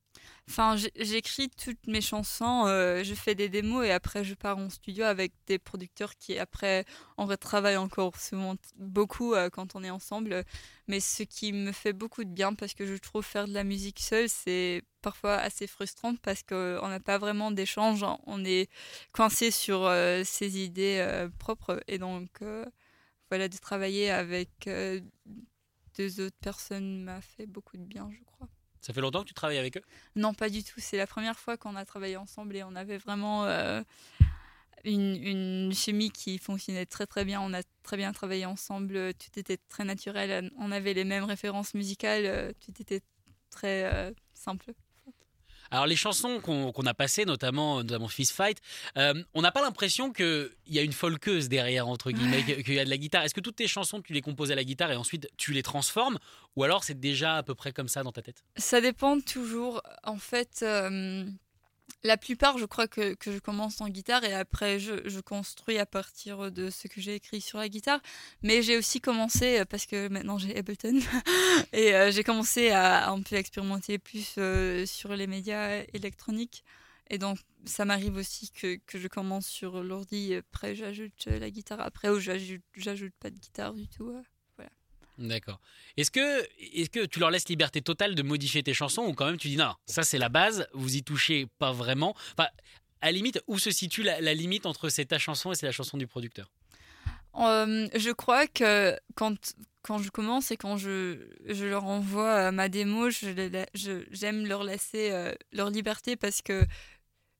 Enfin, 0.48 0.74
j'écris 0.96 1.48
toutes 1.48 1.86
mes 1.86 2.00
chansons, 2.00 2.66
euh, 2.66 3.04
je 3.04 3.14
fais 3.14 3.36
des 3.36 3.48
démos 3.48 3.86
et 3.86 3.92
après 3.92 4.24
je 4.24 4.34
pars 4.34 4.58
en 4.58 4.68
studio 4.68 5.04
avec 5.04 5.32
des 5.46 5.60
producteurs 5.60 6.16
qui 6.16 6.36
après 6.40 6.84
on 7.18 7.24
retravaille 7.26 7.76
encore 7.76 8.18
souvent 8.18 8.56
beaucoup 8.76 9.34
euh, 9.34 9.48
quand 9.48 9.76
on 9.76 9.84
est 9.84 9.90
ensemble. 9.90 10.44
Mais 10.88 10.98
ce 10.98 11.22
qui 11.22 11.52
me 11.52 11.70
fait 11.70 11.92
beaucoup 11.92 12.24
de 12.24 12.30
bien 12.30 12.54
parce 12.54 12.74
que 12.74 12.84
je 12.84 12.96
trouve 12.96 13.24
faire 13.24 13.46
de 13.46 13.54
la 13.54 13.62
musique 13.62 14.00
seule 14.00 14.28
c'est 14.28 14.82
parfois 15.02 15.36
assez 15.36 15.68
frustrant 15.68 16.16
parce 16.16 16.42
qu'on 16.42 16.88
n'a 16.88 17.00
pas 17.00 17.18
vraiment 17.18 17.52
d'échange, 17.52 18.04
on 18.26 18.44
est 18.44 18.68
coincé 19.12 19.52
sur 19.52 19.88
ses 20.24 20.58
idées 20.58 21.28
propres 21.38 21.80
et 21.86 21.98
donc 21.98 22.28
voilà 23.30 23.48
de 23.48 23.56
travailler 23.56 24.10
avec 24.10 24.50
euh, 24.66 25.00
deux 25.96 26.20
autres 26.20 26.36
personnes 26.40 27.02
m'a 27.04 27.20
fait 27.20 27.46
beaucoup 27.46 27.76
de 27.76 27.84
bien 27.84 28.10
je 28.12 28.22
crois. 28.24 28.48
Ça 28.80 28.92
fait 28.92 29.00
longtemps 29.00 29.22
que 29.22 29.28
tu 29.28 29.34
travailles 29.34 29.58
avec 29.58 29.76
eux? 29.76 29.82
Non, 30.16 30.32
pas 30.32 30.48
du 30.48 30.64
tout. 30.64 30.80
C'est 30.80 30.96
la 30.96 31.06
première 31.06 31.38
fois 31.38 31.56
qu'on 31.56 31.76
a 31.76 31.84
travaillé 31.84 32.16
ensemble 32.16 32.56
et 32.56 32.62
on 32.62 32.74
avait 32.74 32.96
vraiment 32.96 33.44
euh, 33.44 33.82
une, 34.84 35.16
une 35.16 35.72
chimie 35.74 36.10
qui 36.10 36.38
fonctionnait 36.38 36.86
très 36.86 37.06
très 37.06 37.26
bien. 37.26 37.42
On 37.42 37.52
a 37.52 37.62
très 37.82 37.98
bien 37.98 38.12
travaillé 38.12 38.46
ensemble. 38.46 39.12
Tout 39.14 39.38
était 39.38 39.58
très 39.68 39.84
naturel. 39.84 40.50
On 40.58 40.72
avait 40.72 40.94
les 40.94 41.04
mêmes 41.04 41.24
références 41.24 41.74
musicales. 41.74 42.54
Tout 42.60 42.72
était 42.80 43.02
très 43.50 43.84
euh, 43.92 44.12
simple. 44.32 44.72
Alors 45.70 45.86
les 45.86 45.96
chansons 45.96 46.40
qu'on 46.40 46.72
a 46.86 46.94
passées, 46.94 47.24
notamment, 47.24 47.78
notamment 47.82 48.08
Fist 48.08 48.32
Fight, 48.32 48.58
euh, 48.96 49.14
on 49.34 49.42
n'a 49.42 49.52
pas 49.52 49.62
l'impression 49.62 50.12
qu'il 50.12 50.50
y 50.66 50.78
a 50.78 50.82
une 50.82 50.92
folkeuse 50.92 51.48
derrière, 51.48 51.86
entre 51.88 52.10
guillemets, 52.10 52.42
que- 52.42 52.60
qu'il 52.62 52.74
y 52.74 52.80
a 52.80 52.84
de 52.84 52.90
la 52.90 52.96
guitare. 52.98 53.22
Est-ce 53.24 53.34
que 53.34 53.40
toutes 53.40 53.56
tes 53.56 53.68
chansons, 53.68 54.00
tu 54.02 54.12
les 54.12 54.20
composes 54.20 54.50
à 54.50 54.54
la 54.56 54.64
guitare 54.64 54.90
et 54.90 54.96
ensuite 54.96 55.28
tu 55.36 55.52
les 55.52 55.62
transformes 55.62 56.18
Ou 56.56 56.64
alors 56.64 56.82
c'est 56.82 56.98
déjà 56.98 57.36
à 57.36 57.42
peu 57.44 57.54
près 57.54 57.72
comme 57.72 57.86
ça 57.88 58.02
dans 58.02 58.10
ta 58.12 58.22
tête? 58.22 58.42
Ça 58.56 58.80
dépend 58.80 59.20
toujours. 59.20 59.80
En 60.02 60.16
fait, 60.18 60.60
euh, 60.62 61.24
la 62.02 62.16
plupart, 62.16 62.58
je 62.58 62.64
crois 62.64 62.88
que, 62.88 63.14
que 63.14 63.32
je 63.32 63.38
commence 63.38 63.80
en 63.80 63.88
guitare 63.88 64.24
et 64.24 64.32
après, 64.32 64.78
je, 64.78 65.08
je 65.08 65.20
construis 65.20 65.78
à 65.78 65.86
partir 65.86 66.50
de 66.50 66.70
ce 66.70 66.88
que 66.88 67.00
j'ai 67.00 67.14
écrit 67.14 67.40
sur 67.40 67.58
la 67.58 67.68
guitare. 67.68 68.00
Mais 68.42 68.62
j'ai 68.62 68.76
aussi 68.76 69.00
commencé, 69.00 69.60
euh, 69.60 69.64
parce 69.64 69.86
que 69.86 70.08
maintenant 70.08 70.38
j'ai 70.38 70.56
Ableton, 70.56 70.98
et 71.72 71.94
euh, 71.94 72.10
j'ai 72.10 72.24
commencé 72.24 72.70
à 72.70 73.10
un 73.10 73.20
peu 73.22 73.36
expérimenter 73.36 73.98
plus 73.98 74.34
euh, 74.38 74.86
sur 74.86 75.14
les 75.14 75.26
médias 75.26 75.82
électroniques. 75.92 76.64
Et 77.10 77.18
donc, 77.18 77.38
ça 77.64 77.84
m'arrive 77.84 78.16
aussi 78.16 78.50
que, 78.50 78.76
que 78.86 78.98
je 78.98 79.08
commence 79.08 79.46
sur 79.46 79.82
l'ordi, 79.82 80.34
après 80.34 80.74
j'ajoute 80.74 81.26
la 81.26 81.50
guitare, 81.50 81.80
après 81.80 82.08
ou 82.08 82.20
j'ajoute 82.20 82.62
j'ajoute 82.76 83.12
pas 83.20 83.30
de 83.30 83.36
guitare 83.36 83.74
du 83.74 83.88
tout. 83.88 84.14
D'accord. 85.20 85.60
Est-ce 85.98 86.10
que, 86.10 86.42
est 86.58 86.88
que 86.90 87.04
tu 87.04 87.20
leur 87.20 87.30
laisses 87.30 87.48
liberté 87.48 87.82
totale 87.82 88.14
de 88.14 88.22
modifier 88.22 88.62
tes 88.62 88.72
chansons 88.72 89.02
ou 89.02 89.12
quand 89.12 89.26
même 89.26 89.36
tu 89.36 89.48
dis 89.48 89.56
non, 89.56 89.74
ça 89.84 90.02
c'est 90.02 90.16
la 90.18 90.30
base, 90.30 90.66
vous 90.72 90.96
y 90.96 91.02
touchez 91.02 91.46
pas 91.58 91.72
vraiment? 91.72 92.16
Enfin, 92.32 92.48
à 93.02 93.06
la 93.06 93.12
limite, 93.12 93.42
où 93.46 93.58
se 93.58 93.70
situe 93.70 94.02
la, 94.02 94.18
limite 94.34 94.64
entre 94.64 94.88
c'est 94.88 95.04
ta 95.04 95.18
chanson 95.18 95.52
et 95.52 95.54
c'est 95.54 95.66
la 95.66 95.72
chanson 95.72 95.98
du 95.98 96.06
producteur? 96.06 96.50
Je 97.34 98.12
crois 98.12 98.46
que 98.46 98.96
quand, 99.14 99.54
quand 99.82 99.98
je 99.98 100.08
commence 100.10 100.50
et 100.50 100.56
quand 100.56 100.78
je, 100.78 101.18
je 101.46 101.66
leur 101.66 101.84
envoie 101.84 102.48
euh, 102.48 102.50
ma 102.50 102.68
démo, 102.68 103.10
je 103.10 103.28
la- 103.28 103.66
je- 103.74 104.04
j'aime 104.10 104.46
leur 104.46 104.64
laisser 104.64 105.10
euh, 105.10 105.34
leur 105.52 105.70
liberté 105.70 106.16
parce 106.16 106.40
que 106.42 106.66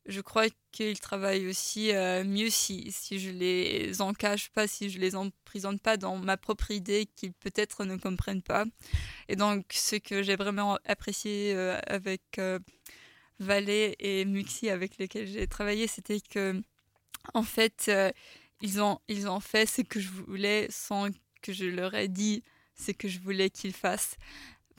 je 0.06 0.20
crois 0.20 0.46
qu'ils 0.72 1.00
travaillent 1.00 1.46
aussi 1.46 1.92
euh, 1.92 2.24
mieux 2.24 2.50
si, 2.50 2.90
si 2.92 3.18
je 3.18 3.30
les 3.30 4.00
encache 4.00 4.50
pas, 4.50 4.66
si 4.66 4.90
je 4.90 4.98
les 4.98 5.14
emprisonne 5.14 5.78
pas 5.78 5.96
dans 5.96 6.16
ma 6.16 6.36
propre 6.36 6.70
idée 6.70 7.06
qu'ils 7.16 7.32
peut-être 7.32 7.84
ne 7.84 7.96
comprennent 7.96 8.42
pas. 8.42 8.64
Et 9.28 9.36
donc, 9.36 9.66
ce 9.72 9.96
que 9.96 10.22
j'ai 10.22 10.36
vraiment 10.36 10.78
apprécié 10.84 11.54
euh, 11.54 11.78
avec 11.86 12.22
euh, 12.38 12.58
Valet 13.38 13.96
et 13.98 14.24
Muxi 14.24 14.70
avec 14.70 14.98
lesquels 14.98 15.26
j'ai 15.26 15.46
travaillé, 15.46 15.86
c'était 15.86 16.20
que, 16.20 16.60
en 17.34 17.42
fait, 17.42 17.90
ils, 18.60 18.80
ont, 18.80 19.00
ils 19.08 19.28
ont 19.28 19.40
fait 19.40 19.66
ce 19.66 19.82
que 19.82 20.00
je 20.00 20.08
voulais 20.08 20.66
sans 20.70 21.08
que 21.42 21.52
je 21.52 21.64
leur 21.64 21.94
ai 21.94 22.08
dit 22.08 22.42
ce 22.74 22.92
que 22.92 23.08
je 23.08 23.18
voulais 23.18 23.50
qu'ils 23.50 23.74
fassent. 23.74 24.16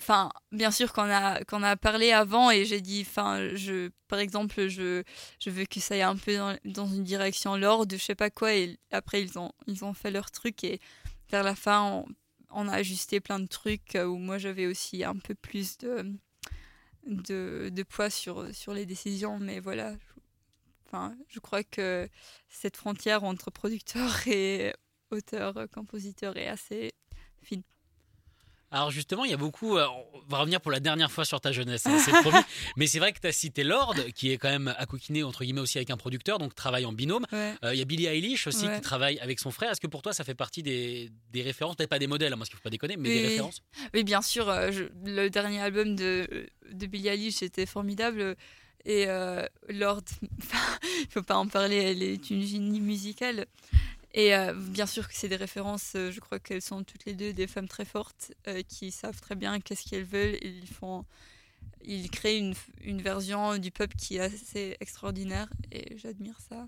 Enfin, 0.02 0.32
bien 0.52 0.72
sûr 0.72 0.94
qu'on 0.94 1.04
a 1.12 1.44
qu'on 1.44 1.62
a 1.62 1.78
parlé 1.78 2.12
avant 2.12 2.50
et 2.50 2.66
j'ai 2.66 2.82
dit, 2.82 3.06
enfin, 3.08 3.50
je, 3.54 3.92
par 4.08 4.18
exemple, 4.18 4.68
je, 4.68 5.04
je 5.40 5.50
veux 5.52 5.66
que 5.66 5.80
ça 5.80 5.94
aille 5.94 6.02
un 6.02 6.16
peu 6.16 6.38
dans, 6.66 6.88
une 6.88 7.04
direction 7.04 7.56
lord, 7.56 7.86
je 7.92 7.98
sais 7.98 8.16
pas 8.16 8.32
quoi. 8.32 8.56
Et 8.56 8.80
après, 8.92 9.22
ils 9.22 9.38
ont 9.38 9.52
ils 9.68 9.86
ont 9.86 9.94
fait 9.94 10.10
leur 10.10 10.32
truc 10.32 10.64
et 10.64 10.80
vers 11.30 11.44
la 11.44 11.54
fin, 11.54 12.04
on, 12.50 12.68
a 12.68 12.74
ajusté 12.74 13.20
plein 13.20 13.40
de 13.40 13.46
trucs 13.46 13.96
où 13.96 14.18
moi 14.18 14.40
j'avais 14.40 14.66
aussi 14.66 15.04
un 15.04 15.18
peu 15.18 15.36
plus 15.36 15.78
de, 15.78 16.12
de, 17.06 17.70
de 17.72 17.84
poids 17.84 18.10
sur 18.10 18.54
sur 18.56 18.74
les 18.74 18.88
décisions. 18.88 19.38
Mais 19.38 19.60
voilà, 19.60 19.94
enfin, 20.88 21.16
je 21.30 21.40
crois 21.40 21.64
que 21.64 22.10
cette 22.50 22.78
frontière 22.78 23.24
entre 23.24 23.52
producteur 23.52 24.10
et 24.28 24.74
auteur, 25.12 25.68
compositeur 25.72 26.38
est 26.38 26.48
assez 26.48 26.92
fine. 27.44 27.62
Alors 28.74 28.90
justement, 28.90 29.26
il 29.26 29.32
y 29.32 29.34
a 29.34 29.38
beaucoup. 29.38 29.78
Euh, 29.78 29.86
on 30.14 30.30
va 30.30 30.38
revenir 30.38 30.62
pour 30.62 30.72
la 30.72 30.80
dernière 30.80 31.12
fois 31.12 31.26
sur 31.26 31.42
ta 31.42 31.52
jeunesse, 31.52 31.86
hein, 31.86 32.00
c'est 32.00 32.12
promis. 32.12 32.38
Mais 32.78 32.88
c'est 32.88 33.00
vrai 33.00 33.12
que 33.12 33.20
tu 33.20 33.28
as 33.28 33.34
cité 33.34 33.66
Lord, 33.66 33.96
qui 34.16 34.32
est 34.32 34.38
quand 34.38 34.50
même 34.50 34.74
à 34.78 34.86
coquiner 34.86 35.24
entre 35.24 35.44
guillemets 35.44 35.60
aussi 35.60 35.78
avec 35.78 35.90
un 35.90 35.98
producteur, 35.98 36.40
donc 36.40 36.56
travaille 36.56 36.86
en 36.86 36.94
binôme. 36.94 37.26
Euh, 37.34 37.54
il 37.74 37.80
y 37.80 37.82
a 37.82 37.86
Billie 37.86 38.06
Eilish 38.06 38.48
aussi 38.48 38.68
qui 38.70 38.82
travaille 38.82 39.20
avec 39.20 39.40
son 39.40 39.52
frère. 39.52 39.72
Est-ce 39.72 39.82
que 39.82 39.88
pour 39.88 40.02
toi, 40.02 40.14
ça 40.14 40.24
fait 40.24 40.36
partie 40.36 40.64
des, 40.64 41.12
des 41.32 41.42
références? 41.42 41.76
Peut-être 41.76 41.90
pas 41.90 42.00
des 42.00 42.08
modèles, 42.08 42.32
hein, 42.32 42.38
parce 42.38 42.50
qu'il 42.50 42.58
faut 42.58 42.64
pas 42.64 42.70
déconner, 42.70 42.96
mais 42.96 43.10
des 43.10 43.28
références 43.28 43.62
Oui, 43.94 44.06
bien 44.06 44.22
sûr. 44.22 44.50
Euh, 44.50 44.72
le 45.04 45.28
dernier 45.28 45.60
album 45.60 45.96
de, 45.98 46.48
de 46.72 46.86
Billie 46.86 47.10
Eilish 47.10 47.44
était 47.44 47.66
formidable. 47.66 48.38
Et 48.86 49.06
Lord, 49.70 50.02
il 50.22 51.08
faut 51.10 51.22
pas 51.22 51.36
en 51.36 51.48
parler, 51.48 51.76
elle 51.76 52.02
est 52.02 52.30
une 52.30 52.42
génie 52.42 52.80
musicale. 52.80 53.46
Et 54.14 54.36
euh, 54.36 54.54
bien 54.54 54.86
sûr 54.86 55.08
que 55.08 55.14
c'est 55.14 55.30
des 55.30 55.38
références, 55.38 55.94
euh, 55.96 56.12
je 56.12 56.20
crois 56.20 56.40
qu'elles 56.40 56.62
sont 56.62 56.84
toutes 56.84 57.06
les 57.06 57.14
deux 57.14 57.34
des 57.34 57.48
femmes 57.48 57.68
très 57.68 57.86
fortes 57.86 58.34
euh, 58.48 58.62
qui 58.62 58.92
savent 58.92 59.20
très 59.22 59.36
bien 59.36 59.60
qu'est-ce 59.62 59.90
qu'elles 59.90 60.04
veulent. 60.04 60.38
Ils, 60.42 60.68
font, 60.68 61.06
ils 61.84 62.10
créent 62.10 62.38
une, 62.38 63.02
version 63.02 63.58
du 63.58 63.72
pop 63.72 63.90
qui 63.96 64.18
est 64.18 64.20
assez 64.20 64.76
extraordinaire 64.82 65.48
et 65.72 65.98
j'admire 65.98 66.38
ça. 66.50 66.68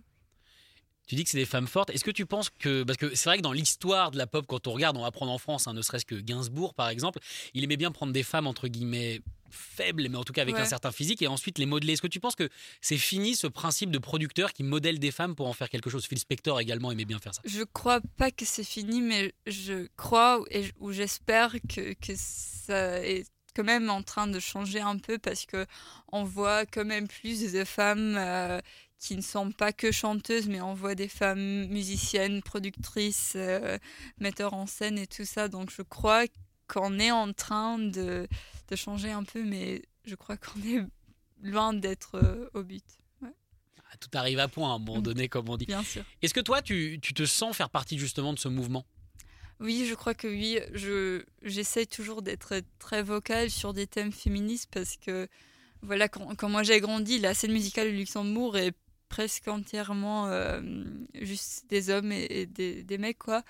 Tu 1.05 1.15
dis 1.15 1.25
que 1.25 1.29
c'est 1.29 1.37
des 1.37 1.45
femmes 1.45 1.67
fortes. 1.67 1.89
Est-ce 1.89 2.05
que 2.05 2.11
tu 2.11 2.25
penses 2.25 2.49
que. 2.49 2.83
Parce 2.83 2.97
que 2.97 3.13
c'est 3.13 3.27
vrai 3.27 3.35
que 3.35 3.41
dans 3.43 3.51
l'histoire 3.51 4.09
de 4.11 4.17
la 4.17 4.25
pop, 4.25 4.45
quand 4.47 4.67
on 4.67 4.71
regarde, 4.71 4.95
on 4.95 5.01
va 5.01 5.11
prendre 5.11 5.33
en 5.33 5.37
France, 5.37 5.67
hein, 5.67 5.73
ne 5.73 5.81
serait-ce 5.81 6.05
que 6.05 6.15
Gainsbourg 6.15 6.73
par 6.73 6.87
exemple, 6.87 7.19
il 7.53 7.61
aimait 7.65 7.75
bien 7.75 7.91
prendre 7.91 8.13
des 8.13 8.23
femmes 8.23 8.47
entre 8.47 8.69
guillemets 8.69 9.19
faibles, 9.53 10.07
mais 10.09 10.17
en 10.17 10.23
tout 10.23 10.33
cas 10.33 10.41
avec 10.41 10.55
un 10.55 10.65
certain 10.65 10.91
physique, 10.91 11.21
et 11.21 11.27
ensuite 11.27 11.57
les 11.57 11.65
modeler. 11.65 11.93
Est-ce 11.93 12.01
que 12.01 12.07
tu 12.07 12.19
penses 12.19 12.35
que 12.35 12.49
c'est 12.81 12.97
fini 12.97 13.35
ce 13.35 13.47
principe 13.47 13.91
de 13.91 13.99
producteur 13.99 14.53
qui 14.53 14.63
modèle 14.63 14.99
des 14.99 15.11
femmes 15.11 15.35
pour 15.35 15.47
en 15.47 15.53
faire 15.53 15.69
quelque 15.69 15.89
chose? 15.89 16.05
Phil 16.05 16.19
Spector 16.19 16.59
également 16.59 16.91
aimait 16.91 17.05
bien 17.05 17.19
faire 17.19 17.33
ça. 17.33 17.41
Je 17.45 17.63
crois 17.63 18.01
pas 18.17 18.31
que 18.31 18.45
c'est 18.45 18.63
fini, 18.63 19.01
mais 19.01 19.33
je 19.47 19.87
crois 19.97 20.43
et 20.49 20.65
ou 20.79 20.91
j'espère 20.91 21.55
que, 21.69 21.93
que 21.93 22.13
ça 22.15 22.99
est 23.05 23.25
quand 23.55 23.63
même 23.63 23.89
en 23.89 24.01
train 24.01 24.27
de 24.27 24.39
changer 24.39 24.79
un 24.79 24.97
peu 24.97 25.17
parce 25.17 25.45
que 25.45 25.65
on 26.11 26.23
voit 26.23 26.65
quand 26.65 26.85
même 26.85 27.07
plus 27.07 27.51
de 27.51 27.63
femmes 27.63 28.15
euh, 28.17 28.59
qui 28.99 29.15
ne 29.15 29.21
sont 29.21 29.51
pas 29.51 29.73
que 29.73 29.91
chanteuses, 29.91 30.47
mais 30.47 30.61
on 30.61 30.73
voit 30.73 30.95
des 30.95 31.09
femmes 31.09 31.67
musiciennes, 31.67 32.41
productrices, 32.41 33.33
euh, 33.35 33.77
metteurs 34.19 34.53
en 34.53 34.65
scène 34.65 34.97
et 34.97 35.07
tout 35.07 35.25
ça. 35.25 35.47
Donc 35.47 35.69
je 35.75 35.81
crois 35.81 36.23
qu'on 36.67 36.99
est 36.99 37.11
en 37.11 37.33
train 37.33 37.77
de, 37.77 38.27
de, 38.73 38.77
changer 38.77 39.11
un 39.11 39.23
peu, 39.23 39.43
mais 39.43 39.81
je 40.05 40.15
crois 40.15 40.37
qu'on 40.37 40.59
est 40.61 40.83
loin 41.41 41.73
d'être 41.73 42.15
euh, 42.15 42.49
au 42.53 42.63
but. 42.63 42.83
Ah, 43.21 43.97
tout 43.99 44.09
arrive 44.13 44.39
à 44.39 44.47
point 44.47 44.71
à 44.71 44.75
un 44.75 44.79
moment 44.79 44.99
mm. 44.99 45.03
donné, 45.03 45.29
comme 45.29 45.49
on 45.49 45.57
dit. 45.57 45.65
Bien 45.65 45.83
sûr. 45.83 46.03
Est-ce 46.21 46.33
que 46.33 46.39
toi, 46.39 46.61
tu, 46.61 46.99
tu, 47.01 47.13
te 47.13 47.25
sens 47.25 47.55
faire 47.55 47.69
partie 47.69 47.99
justement 47.99 48.33
de 48.33 48.39
ce 48.39 48.47
mouvement? 48.47 48.85
Oui, 49.59 49.85
je 49.87 49.93
crois 49.93 50.13
que 50.13 50.27
oui. 50.27 50.59
Je, 50.73 51.23
j'essaie 51.43 51.85
toujours 51.85 52.21
d'être 52.21 52.55
très 52.79 53.03
vocale 53.03 53.49
sur 53.49 53.73
des 53.73 53.87
thèmes 53.87 54.11
féministes 54.11 54.69
parce 54.71 54.97
que, 54.97 55.27
voilà, 55.81 56.09
quand, 56.09 56.35
quand 56.35 56.49
moi 56.49 56.63
j'ai 56.63 56.79
grandi, 56.79 57.19
la 57.19 57.33
scène 57.33 57.51
musicale 57.51 57.91
du 57.91 57.97
Luxembourg 57.97 58.57
est 58.57 58.73
presque 59.09 59.47
entièrement 59.47 60.27
euh, 60.27 60.61
juste 61.21 61.65
des 61.69 61.91
hommes 61.91 62.11
et, 62.11 62.47
des, 62.47 62.81
des, 62.81 62.97
mecs, 62.97 63.19
quoi 63.19 63.43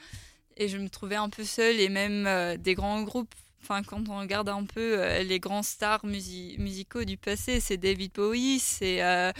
et 0.58 0.68
je 0.68 0.77
me 0.77 0.89
trouvais 0.89 1.15
un 1.15 1.30
peu 1.30 1.44
seule 1.44 1.80
et 1.80 1.89
même 1.89 2.27
euh, 2.27 2.58
des 2.58 2.75
grands 2.75 3.03
groupes. 3.03 3.34
Enfin, 3.63 3.82
quand 3.82 4.10
on 4.10 4.20
regarde 4.20 4.50
un 4.50 4.65
peu 4.65 5.00
euh, 5.00 5.24
les 5.24 5.39
grands 5.39 5.63
stars 5.63 6.05
musicaux 6.05 7.05
du 7.05 7.15
passé, 7.15 7.62
c'est 7.62 7.77
David 7.77 8.12
Bowie, 8.12 8.60
c'est 8.60 9.01
euh, 9.01 9.32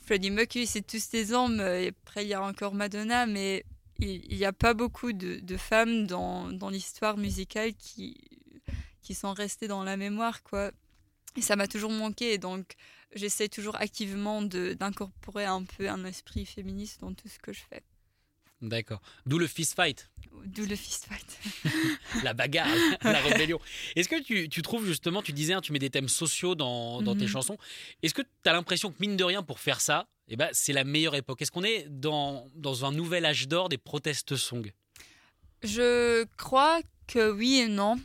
Freddie 0.00 0.30
Mercury, 0.30 0.66
c'est 0.66 0.80
tous 0.80 1.02
ces 1.02 1.34
hommes. 1.34 1.60
Et 1.60 1.88
après, 1.88 2.24
il 2.24 2.28
y 2.28 2.34
a 2.34 2.42
encore 2.42 2.72
Madonna, 2.72 3.26
mais 3.26 3.66
il 3.98 4.34
n'y 4.34 4.46
a 4.46 4.54
pas 4.54 4.72
beaucoup 4.72 5.12
de, 5.12 5.56
femmes 5.58 6.06
dans, 6.06 6.70
l'histoire 6.70 7.18
musicale 7.18 7.74
qui, 7.74 8.16
qui 9.02 9.12
sont 9.12 9.34
restées 9.34 9.68
dans 9.68 9.84
la 9.84 9.98
mémoire, 9.98 10.42
quoi. 10.42 10.70
Et 11.36 11.42
ça 11.42 11.54
m'a 11.54 11.66
toujours 11.66 11.92
manqué, 11.92 12.38
donc 12.38 12.74
j'essaie 13.14 13.50
toujours 13.50 13.76
activement 13.76 14.40
d'incorporer 14.40 15.44
un 15.44 15.64
peu 15.64 15.90
un 15.90 16.06
esprit 16.06 16.46
féministe 16.46 17.02
dans 17.02 17.12
tout 17.12 17.28
ce 17.28 17.38
que 17.38 17.52
je 17.52 17.60
fais. 17.68 17.82
D'accord. 18.62 19.02
D'où 19.26 19.38
le 19.38 19.46
fist 19.46 19.74
fight. 19.74 20.10
D'où 20.48 20.64
le 20.64 20.76
fist 20.76 21.06
fight. 21.06 21.38
la 22.24 22.32
bagarre, 22.32 22.68
la 23.02 23.20
rébellion. 23.20 23.60
Est-ce 23.96 24.08
que 24.08 24.22
tu, 24.22 24.48
tu, 24.48 24.62
trouves 24.62 24.86
justement, 24.86 25.20
tu 25.20 25.32
disais, 25.32 25.52
hein, 25.52 25.60
tu 25.60 25.72
mets 25.72 25.78
des 25.78 25.90
thèmes 25.90 26.08
sociaux 26.08 26.54
dans, 26.54 27.02
dans 27.02 27.14
tes 27.14 27.24
mhm. 27.24 27.28
chansons. 27.28 27.58
Est-ce 28.02 28.14
que 28.14 28.22
tu 28.22 28.48
as 28.48 28.52
l'impression 28.52 28.90
que 28.90 28.96
mine 29.00 29.16
de 29.16 29.24
rien, 29.24 29.42
pour 29.42 29.60
faire 29.60 29.80
ça, 29.80 30.06
eh 30.28 30.36
ben, 30.36 30.48
c'est 30.52 30.72
la 30.72 30.84
meilleure 30.84 31.14
époque? 31.14 31.42
Est-ce 31.42 31.50
qu'on 31.50 31.64
est 31.64 31.86
dans, 31.88 32.48
dans 32.54 32.86
un 32.86 32.92
nouvel 32.92 33.26
âge 33.26 33.46
d'or 33.46 33.68
des 33.68 33.76
protestes 33.76 34.36
songs 34.36 34.70
Je 35.62 36.24
crois 36.38 36.80
que 37.06 37.30
oui 37.30 37.58
et 37.58 37.68
non. 37.68 38.00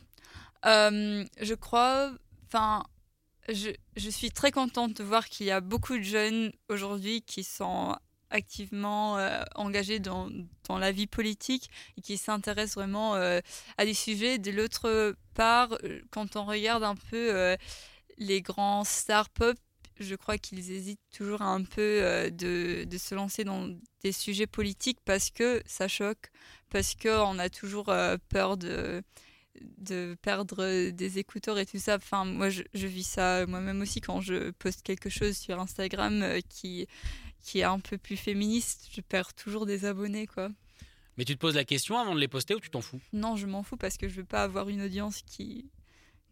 Euh, 0.65 1.23
je 1.41 1.53
crois, 1.53 2.11
enfin, 2.47 2.83
je, 3.47 3.69
je, 3.95 4.09
suis 4.09 4.31
très 4.31 4.51
contente 4.51 4.97
de 4.97 5.03
voir 5.03 5.29
qu'il 5.29 5.45
y 5.45 5.51
a 5.51 5.61
beaucoup 5.61 5.97
de 5.97 6.03
jeunes 6.03 6.51
aujourd'hui 6.69 7.21
qui 7.21 7.43
sont 7.43 7.95
activement 8.33 9.17
euh, 9.17 9.43
engagé 9.55 9.99
dans, 9.99 10.29
dans, 10.67 10.77
la 10.77 10.91
vie 10.91 11.07
politique 11.07 11.69
et 11.97 12.01
qui 12.01 12.17
s'intéresse 12.17 12.73
vraiment 12.73 13.15
euh, 13.15 13.39
à 13.77 13.85
des 13.85 13.93
sujets. 13.93 14.39
De 14.39 14.51
l'autre 14.51 15.15
part, 15.35 15.77
euh, 15.83 16.01
quand 16.09 16.35
on 16.35 16.45
regarde 16.45 16.83
un 16.83 16.95
peu 16.95 17.55
les 18.17 18.41
grands 18.41 18.83
stars 18.83 19.29
pop, 19.29 19.55
je 19.99 20.15
crois 20.15 20.37
qu'ils 20.37 20.71
hésitent 20.71 20.99
toujours 21.15 21.43
un 21.43 21.63
peu 21.63 22.31
de, 22.31 22.83
de, 22.83 22.97
se 22.97 23.13
lancer 23.13 23.43
dans 23.43 23.69
des 24.03 24.11
sujets 24.11 24.47
politiques 24.47 24.99
parce 25.05 25.29
que 25.29 25.61
ça 25.65 25.87
choque, 25.87 26.31
parce 26.71 26.95
qu'on 26.95 27.37
a 27.39 27.49
toujours 27.49 27.93
peur 28.29 28.57
de 28.57 29.03
de 29.77 30.17
perdre 30.23 30.89
des 30.89 31.19
écouteurs 31.19 31.59
et 31.59 31.65
tout 31.67 31.77
ça. 31.77 31.95
Enfin, 31.97 32.25
moi, 32.25 32.49
je 32.49 32.87
vis 32.87 33.03
ça 33.03 33.45
moi-même 33.45 33.81
aussi 33.81 34.01
quand 34.01 34.19
je 34.19 34.49
poste 34.49 34.81
quelque 34.81 35.09
chose 35.09 35.37
sur 35.37 35.59
Instagram 35.59 36.25
qui, 36.49 36.87
qui 37.43 37.59
est 37.59 37.63
un 37.63 37.79
peu 37.79 37.97
plus 37.97 38.17
féministe, 38.17 38.89
je 38.95 39.01
perds 39.01 39.33
toujours 39.33 39.65
des 39.65 39.85
abonnés, 39.85 40.25
quoi. 40.25 40.49
Mais 41.17 41.25
tu 41.25 41.35
te 41.35 41.39
poses 41.39 41.55
la 41.55 41.65
question 41.65 41.99
avant 41.99 42.15
de 42.15 42.19
les 42.19 42.27
poster 42.27 42.55
ou 42.55 42.59
tu 42.59 42.71
t'en 42.71 42.81
fous? 42.81 42.99
Non, 43.11 43.35
je 43.35 43.45
m'en 43.45 43.61
fous 43.61 43.77
parce 43.77 43.97
que 43.97 44.07
je 44.07 44.15
veux 44.15 44.25
pas 44.25 44.43
avoir 44.43 44.69
une 44.69 44.81
audience 44.81 45.21
qui 45.21 45.69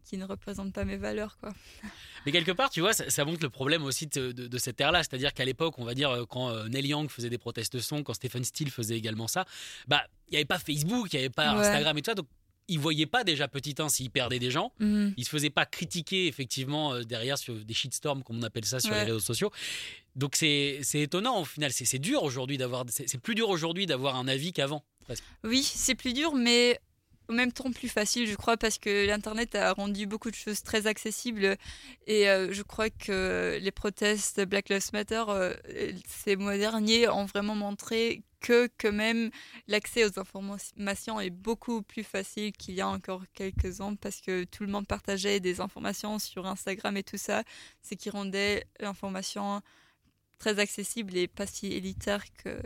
qui 0.04 0.18
ne 0.18 0.24
représente 0.24 0.72
pas 0.72 0.84
mes 0.84 0.96
valeurs, 0.96 1.38
quoi. 1.38 1.52
Mais 2.26 2.32
quelque 2.32 2.50
part, 2.50 2.70
tu 2.70 2.80
vois, 2.80 2.92
ça, 2.92 3.24
montre 3.24 3.42
le 3.42 3.50
problème 3.50 3.84
aussi 3.84 4.06
de, 4.08 4.32
de, 4.32 4.58
cette 4.58 4.80
ère-là. 4.80 5.02
C'est-à-dire 5.02 5.32
qu'à 5.32 5.44
l'époque, 5.44 5.78
on 5.78 5.84
va 5.84 5.94
dire, 5.94 6.10
euh, 6.10 6.24
quand 6.24 6.50
euh, 6.50 6.68
Neil 6.68 6.88
Young 6.88 7.08
faisait 7.08 7.30
des 7.30 7.38
protestes 7.38 7.78
son, 7.80 8.02
quand 8.02 8.14
Stephen 8.14 8.44
Steele 8.44 8.70
faisait 8.70 8.96
également 8.96 9.28
ça, 9.28 9.44
bah, 9.86 10.02
il 10.28 10.32
n'y 10.32 10.36
avait 10.38 10.44
pas 10.44 10.58
Facebook, 10.58 11.12
il 11.12 11.16
n'y 11.16 11.24
avait 11.24 11.30
pas 11.32 11.50
Instagram 11.50 11.96
et 11.96 12.02
tout 12.02 12.10
ça. 12.10 12.14
Donc, 12.14 12.26
il 12.68 12.78
voyait 12.78 13.06
pas 13.06 13.24
déjà 13.24 13.48
petit 13.48 13.74
1 13.78 13.88
s'il 13.88 14.10
perdait 14.10 14.38
des 14.38 14.50
gens. 14.50 14.72
Mhm. 14.78 15.14
Il 15.16 15.24
se 15.24 15.30
faisait 15.30 15.50
pas 15.50 15.66
critiquer 15.66 16.26
effectivement 16.26 16.94
euh, 16.94 17.02
derrière 17.02 17.38
sur 17.38 17.54
des 17.54 17.74
shitstorms 17.74 18.22
comme 18.22 18.38
on 18.38 18.42
appelle 18.42 18.64
ça 18.64 18.80
sur 18.80 18.94
les 18.94 19.02
réseaux 19.02 19.20
sociaux. 19.20 19.50
Donc 20.16 20.36
c'est 20.36 20.80
étonnant 20.94 21.40
au 21.40 21.44
final. 21.44 21.72
C'est 21.72 21.98
dur 21.98 22.22
aujourd'hui 22.22 22.58
d'avoir. 22.58 22.84
C'est 22.88 23.20
plus 23.20 23.34
dur 23.34 23.48
aujourd'hui 23.48 23.86
d'avoir 23.86 24.16
un 24.16 24.28
avis 24.28 24.52
qu'avant. 24.52 24.84
Oui, 25.44 25.62
c'est 25.62 25.94
plus 25.94 26.12
dur, 26.12 26.34
mais 26.34 26.78
en 27.28 27.34
même 27.34 27.52
temps 27.52 27.70
plus 27.72 27.88
facile, 27.88 28.26
je 28.26 28.34
crois, 28.34 28.56
parce 28.56 28.78
que 28.78 29.06
l'Internet 29.06 29.54
a 29.54 29.72
rendu 29.72 30.06
beaucoup 30.06 30.30
de 30.30 30.36
choses 30.36 30.62
très 30.62 30.86
accessibles. 30.86 31.56
Et 32.06 32.28
euh, 32.28 32.52
je 32.52 32.62
crois 32.62 32.90
que 32.90 33.58
les 33.60 33.70
protestes 33.70 34.40
Black 34.44 34.68
Lives 34.68 34.90
Matter 34.92 35.24
euh, 35.28 35.54
ces 36.06 36.36
mois 36.36 36.58
derniers 36.58 37.08
ont 37.08 37.24
vraiment 37.24 37.54
montré 37.54 38.22
que 38.42 38.88
même 38.88 39.30
l'accès 39.68 40.04
aux 40.04 40.18
informations 40.18 41.20
est 41.20 41.30
beaucoup 41.30 41.82
plus 41.82 42.04
facile 42.04 42.52
qu'il 42.52 42.74
y 42.74 42.80
a 42.80 42.88
encore 42.88 43.22
quelques 43.34 43.80
ans 43.80 43.96
parce 43.96 44.20
que 44.20 44.44
tout 44.44 44.64
le 44.64 44.70
monde 44.70 44.86
partageait 44.86 45.40
des 45.40 45.60
informations 45.60 46.18
sur 46.18 46.46
Instagram 46.46 46.96
et 46.96 47.02
tout 47.02 47.18
ça, 47.18 47.44
ce 47.82 47.94
qui 47.94 48.10
rendait 48.10 48.64
l'information 48.80 49.62
très 50.38 50.58
accessible 50.58 51.16
et 51.16 51.28
pas 51.28 51.46
si 51.46 51.68
élitaire 51.68 52.24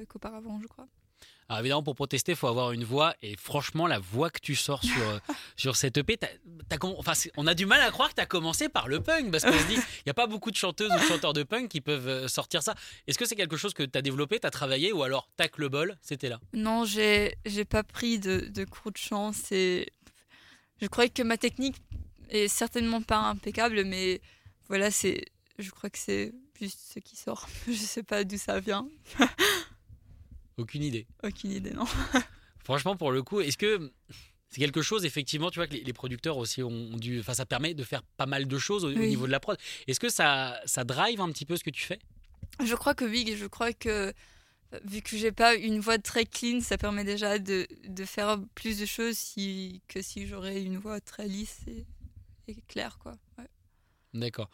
qu'auparavant, 0.08 0.60
je 0.60 0.66
crois. 0.66 0.88
Alors 1.48 1.60
évidemment, 1.60 1.82
pour 1.84 1.94
protester, 1.94 2.32
il 2.32 2.36
faut 2.36 2.48
avoir 2.48 2.72
une 2.72 2.82
voix. 2.84 3.14
Et 3.22 3.36
franchement, 3.36 3.86
la 3.86 3.98
voix 4.00 4.30
que 4.30 4.40
tu 4.40 4.56
sors 4.56 4.82
sur, 4.82 5.00
euh, 5.02 5.18
sur 5.56 5.76
cette 5.76 5.96
EP, 5.96 6.18
enfin, 6.98 7.14
c'est- 7.14 7.30
on 7.36 7.46
a 7.46 7.54
du 7.54 7.66
mal 7.66 7.80
à 7.82 7.90
croire 7.90 8.08
que 8.10 8.14
tu 8.14 8.20
as 8.20 8.26
commencé 8.26 8.68
par 8.68 8.88
le 8.88 9.00
punk. 9.00 9.30
Parce 9.30 9.44
qu'on 9.44 9.52
se 9.52 9.66
dit, 9.68 9.74
il 9.76 10.02
n'y 10.06 10.10
a 10.10 10.14
pas 10.14 10.26
beaucoup 10.26 10.50
de 10.50 10.56
chanteuses 10.56 10.90
ou 10.90 10.98
de 10.98 11.04
chanteurs 11.04 11.32
de 11.32 11.44
punk 11.44 11.68
qui 11.68 11.80
peuvent 11.80 12.08
euh, 12.08 12.26
sortir 12.28 12.62
ça. 12.64 12.74
Est-ce 13.06 13.16
que 13.18 13.24
c'est 13.26 13.36
quelque 13.36 13.56
chose 13.56 13.74
que 13.74 13.84
tu 13.84 13.96
as 13.96 14.02
développé, 14.02 14.40
tu 14.40 14.46
as 14.46 14.50
travaillé 14.50 14.92
Ou 14.92 15.02
alors, 15.04 15.28
tac, 15.36 15.58
le 15.58 15.68
bol, 15.68 15.96
c'était 16.02 16.28
là? 16.28 16.40
Non, 16.52 16.84
j'ai 16.84 17.36
pas 17.68 17.84
pris 17.84 18.18
de, 18.18 18.40
de 18.48 18.64
cours 18.64 18.90
de 18.90 18.98
chant. 18.98 19.32
C'est, 19.32 19.86
je 20.82 20.86
crois 20.88 21.08
que 21.08 21.22
ma 21.22 21.36
technique 21.38 21.76
est 22.28 22.48
certainement 22.48 23.02
pas 23.02 23.18
impeccable, 23.18 23.84
mais 23.84 24.20
voilà, 24.68 24.90
c'est, 24.90 25.24
je 25.60 25.70
crois 25.70 25.90
que 25.90 25.98
c'est 25.98 26.32
juste 26.60 26.80
ce 26.94 26.98
qui 26.98 27.14
sort. 27.14 27.46
Je 27.68 27.72
sais 27.74 28.02
pas 28.02 28.24
d'où 28.24 28.36
ça 28.36 28.58
vient. 28.58 28.88
Aucune 30.56 30.82
idée. 30.82 31.06
Aucune 31.22 31.52
idée, 31.52 31.72
non. 31.72 31.84
Franchement, 32.64 32.96
pour 32.96 33.12
le 33.12 33.22
coup, 33.22 33.40
est-ce 33.40 33.58
que 33.58 33.92
c'est 34.48 34.60
quelque 34.60 34.82
chose, 34.82 35.04
effectivement, 35.04 35.50
tu 35.50 35.58
vois, 35.58 35.66
que 35.66 35.74
les, 35.74 35.92
producteurs 35.92 36.36
aussi 36.36 36.62
ont 36.62 36.96
dû. 36.96 37.20
Enfin, 37.20 37.34
ça 37.34 37.46
permet 37.46 37.74
de 37.74 37.84
faire 37.84 38.02
pas 38.02 38.26
mal 38.26 38.46
de 38.46 38.58
choses 38.58 38.84
au, 38.84 38.88
Oui. 38.88 39.08
niveau 39.08 39.26
de 39.26 39.32
la 39.32 39.40
prod. 39.40 39.58
Est-ce 39.86 40.00
que 40.00 40.08
ça, 40.08 40.60
ça 40.64 40.84
drive 40.84 41.20
un 41.20 41.30
petit 41.30 41.44
peu 41.44 41.56
ce 41.56 41.64
que 41.64 41.70
tu 41.70 41.82
fais? 41.82 41.98
Je 42.64 42.74
crois 42.74 42.94
que 42.94 43.04
oui, 43.04 43.36
je 43.36 43.46
crois 43.46 43.72
que 43.72 43.88
euh, 43.88 44.80
vu 44.84 45.02
que 45.02 45.16
j'ai 45.16 45.32
pas 45.32 45.54
une 45.54 45.80
voix 45.80 45.98
très 45.98 46.24
clean, 46.24 46.60
ça 46.60 46.78
permet 46.78 47.04
déjà 47.04 47.38
de, 47.38 47.66
de 47.86 48.04
faire 48.04 48.38
plus 48.54 48.78
de 48.78 48.86
choses 48.86 49.16
si, 49.18 49.82
que 49.88 50.00
si 50.00 50.26
j'aurais 50.26 50.62
une 50.62 50.78
voix 50.78 51.00
très 51.00 51.26
lisse 51.28 51.60
et, 51.66 51.84
et 52.48 52.56
claire, 52.68 52.98
quoi. 52.98 53.12
Ouais. 53.38 53.48
D'accord. 54.14 54.48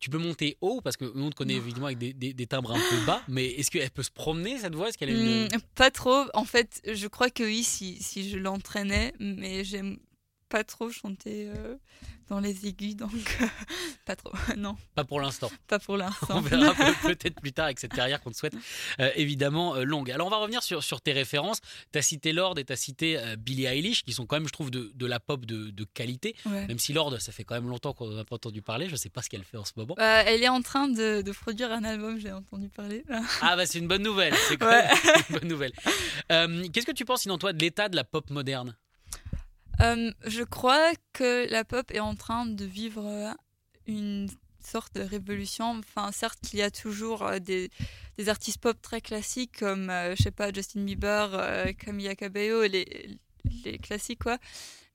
Tu 0.00 0.10
peux 0.10 0.18
monter 0.18 0.56
haut 0.60 0.80
parce 0.80 0.96
que 0.96 1.04
nous 1.14 1.24
on 1.24 1.30
te 1.30 1.34
connaît 1.34 1.54
évidemment 1.54 1.86
avec 1.86 1.98
des, 1.98 2.12
des- 2.12 2.32
des 2.32 2.46
timbres 2.46 2.70
un 2.72 2.78
peu 2.78 3.04
bas, 3.06 3.20
mais 3.28 3.46
est-ce 3.46 3.70
qu'elle 3.70 3.90
peut 3.90 4.04
se 4.04 4.10
promener 4.12 4.58
cette 4.58 4.74
voix 4.74 4.88
Est-ce 4.88 4.96
qu'elle 4.98 5.10
une... 5.10 5.46
Hmm, 5.46 5.48
pas 5.74 5.90
trop. 5.90 6.24
En 6.34 6.44
fait, 6.44 6.80
je 6.86 7.06
crois 7.08 7.30
que 7.30 7.42
oui, 7.42 7.64
si, 7.64 7.96
si 8.00 8.28
je 8.30 8.36
l'entraînais, 8.36 9.12
mais 9.18 9.64
j'aime 9.64 9.98
pas 10.48 10.64
trop 10.64 10.90
chanter 10.90 11.50
euh, 11.54 11.76
dans 12.28 12.40
les 12.40 12.66
aigus, 12.66 12.96
donc 12.96 13.12
euh, 13.40 13.46
pas 14.06 14.16
trop. 14.16 14.32
non, 14.56 14.76
Pas 14.94 15.04
pour 15.04 15.20
l'instant. 15.20 15.50
pas 15.66 15.78
pour 15.78 15.94
On 15.94 15.98
l'instant. 15.98 16.40
verra 16.40 16.74
peut- 17.02 17.14
peut-être 17.14 17.40
plus 17.40 17.52
tard 17.52 17.66
avec 17.66 17.78
cette 17.78 17.92
carrière 17.94 18.20
qu'on 18.20 18.30
te 18.30 18.36
souhaite 18.36 18.54
euh, 19.00 19.10
évidemment 19.16 19.76
euh, 19.76 19.84
longue. 19.84 20.10
Alors 20.10 20.26
on 20.26 20.30
va 20.30 20.36
revenir 20.38 20.62
sur, 20.62 20.82
sur 20.82 21.00
tes 21.00 21.12
références. 21.12 21.60
Tu 21.92 21.98
as 21.98 22.02
cité 22.02 22.32
Lord 22.32 22.58
et 22.58 22.64
tu 22.64 22.72
as 22.72 22.76
cité 22.76 23.18
Billie 23.38 23.66
Eilish 23.66 24.04
qui 24.04 24.12
sont 24.12 24.26
quand 24.26 24.36
même, 24.36 24.46
je 24.48 24.52
trouve, 24.52 24.70
de, 24.70 24.90
de 24.94 25.06
la 25.06 25.20
pop 25.20 25.44
de, 25.46 25.70
de 25.70 25.84
qualité. 25.84 26.34
Ouais. 26.46 26.66
Même 26.66 26.78
si 26.78 26.92
Lord, 26.92 27.20
ça 27.20 27.32
fait 27.32 27.44
quand 27.44 27.54
même 27.54 27.68
longtemps 27.68 27.92
qu'on 27.92 28.08
n'a 28.10 28.24
pas 28.24 28.36
entendu 28.36 28.62
parler. 28.62 28.88
Je 28.88 28.96
sais 28.96 29.10
pas 29.10 29.22
ce 29.22 29.28
qu'elle 29.28 29.44
fait 29.44 29.56
en 29.56 29.64
ce 29.64 29.72
moment. 29.76 29.94
Euh, 29.98 30.22
elle 30.26 30.42
est 30.42 30.48
en 30.48 30.62
train 30.62 30.88
de, 30.88 31.22
de 31.22 31.32
produire 31.32 31.70
un 31.72 31.84
album, 31.84 32.18
j'ai 32.18 32.32
entendu 32.32 32.68
parler. 32.68 33.04
Ah 33.42 33.56
bah 33.56 33.66
c'est 33.66 33.78
une 33.78 33.88
bonne 33.88 34.02
nouvelle. 34.02 34.34
C'est 34.48 34.56
quand 34.56 34.66
Ouais. 34.68 34.84
même 34.86 35.14
une 35.30 35.38
bonne 35.38 35.48
nouvelle. 35.48 35.72
Qu'est-ce 36.72 36.86
que 36.86 36.92
tu 36.92 37.04
penses 37.04 37.22
sinon 37.22 37.38
toi 37.38 37.52
de 37.52 37.58
l'état 37.60 37.88
de 37.88 37.96
la 37.96 38.04
pop 38.04 38.28
moderne? 38.30 38.76
Euh, 39.80 40.10
je 40.26 40.42
crois 40.42 40.92
que 41.12 41.48
la 41.50 41.64
pop 41.64 41.90
est 41.92 42.00
en 42.00 42.16
train 42.16 42.46
de 42.46 42.64
vivre 42.64 43.06
euh, 43.06 43.32
une 43.86 44.28
sorte 44.60 44.94
de 44.96 45.02
révolution. 45.02 45.78
Enfin, 45.78 46.10
certes, 46.12 46.52
il 46.52 46.58
y 46.58 46.62
a 46.62 46.70
toujours 46.70 47.22
euh, 47.22 47.38
des, 47.38 47.70
artistes 48.26 48.60
pop 48.60 48.76
très 48.82 49.00
classiques 49.00 49.58
comme, 49.58 49.92
je 50.16 50.22
sais 50.22 50.32
pas, 50.32 50.52
Justin 50.52 50.82
Bieber, 50.82 51.30
euh, 51.34 51.72
Camila 51.72 52.16
Cabello, 52.16 52.64
les, 52.64 53.18
classiques, 53.82 54.22
quoi. 54.22 54.38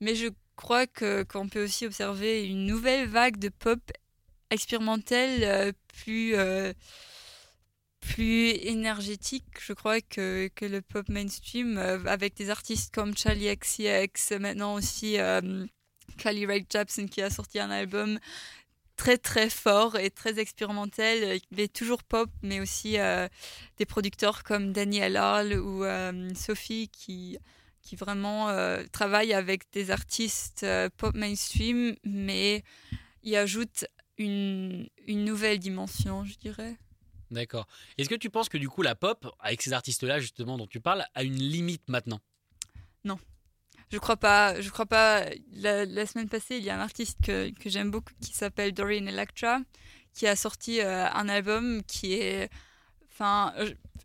Mais 0.01 0.15
je 0.15 0.27
crois 0.57 0.85
que 0.85 1.23
qu'on 1.23 1.47
peut 1.47 1.63
aussi 1.63 1.85
observer 1.85 2.45
une 2.45 2.65
nouvelle 2.65 3.07
vague 3.07 3.37
de 3.37 3.49
pop 3.49 3.79
expérimentale 4.51 5.73
plus 5.87 6.35
plus 8.09 8.49
énergétique, 8.49 9.45
je 9.59 9.73
crois, 9.73 10.01
que, 10.01 10.49
que 10.55 10.65
le 10.65 10.81
pop 10.81 11.07
mainstream, 11.09 11.77
euh, 11.77 11.99
avec 12.05 12.35
des 12.35 12.49
artistes 12.49 12.93
comme 12.93 13.15
Charlie 13.17 13.55
XCX, 13.55 14.37
maintenant 14.39 14.75
aussi 14.75 15.19
euh, 15.19 15.65
Carly 16.17 16.45
Rae 16.45 16.65
Jepsen 16.69 17.09
qui 17.09 17.21
a 17.21 17.29
sorti 17.29 17.59
un 17.59 17.71
album 17.71 18.19
très 18.95 19.17
très 19.17 19.49
fort 19.49 19.97
et 19.97 20.09
très 20.11 20.39
expérimental. 20.39 21.17
euh, 21.23 21.39
est 21.57 21.73
toujours 21.73 22.03
pop, 22.03 22.29
mais 22.41 22.59
aussi 22.59 22.99
euh, 22.99 23.27
des 23.77 23.85
producteurs 23.85 24.43
comme 24.43 24.73
Daniel 24.73 25.17
Hall 25.17 25.53
ou 25.59 25.83
euh, 25.83 26.29
Sophie 26.35 26.89
qui, 26.89 27.37
qui 27.81 27.95
vraiment 27.95 28.49
euh, 28.49 28.83
travaillent 28.91 29.33
avec 29.33 29.63
des 29.71 29.91
artistes 29.91 30.63
euh, 30.63 30.89
pop 30.97 31.15
mainstream, 31.15 31.95
mais 32.03 32.63
y 33.23 33.35
ajoutent 33.35 33.85
une, 34.17 34.87
une 35.07 35.25
nouvelle 35.25 35.59
dimension, 35.59 36.25
je 36.25 36.35
dirais. 36.37 36.75
D'accord. 37.33 37.67
Est-ce 37.97 38.09
que 38.09 38.15
tu 38.15 38.29
penses 38.29 38.49
que 38.49 38.57
du 38.57 38.69
coup 38.69 38.81
la 38.81 38.95
pop, 38.95 39.27
avec 39.39 39.61
ces 39.61 39.73
artistes-là 39.73 40.19
justement 40.19 40.57
dont 40.57 40.67
tu 40.67 40.79
parles, 40.79 41.05
a 41.13 41.23
une 41.23 41.35
limite 41.35 41.87
maintenant? 41.89 42.21
Je 43.93 43.99
crois 43.99 44.17
pas. 44.17 44.59
Je 44.59 44.71
crois 44.71 44.87
pas. 44.87 45.23
La, 45.53 46.05
semaine 46.07 46.27
passée, 46.27 46.57
il 46.57 46.63
y 46.63 46.71
a 46.71 46.75
un 46.75 46.81
artiste 46.81 47.19
que, 47.23 47.51
j'aime 47.67 47.91
beaucoup 47.91 48.13
qui 48.21 48.33
s'appelle 48.33 48.73
Doreen 48.73 49.07
Electra, 49.07 49.59
qui 50.15 50.25
a 50.25 50.35
sorti 50.35 50.81
euh, 50.81 51.07
un 51.11 51.29
album 51.29 51.83
qui 51.83 52.13
est. 52.13 52.49
Enfin, 53.11 53.53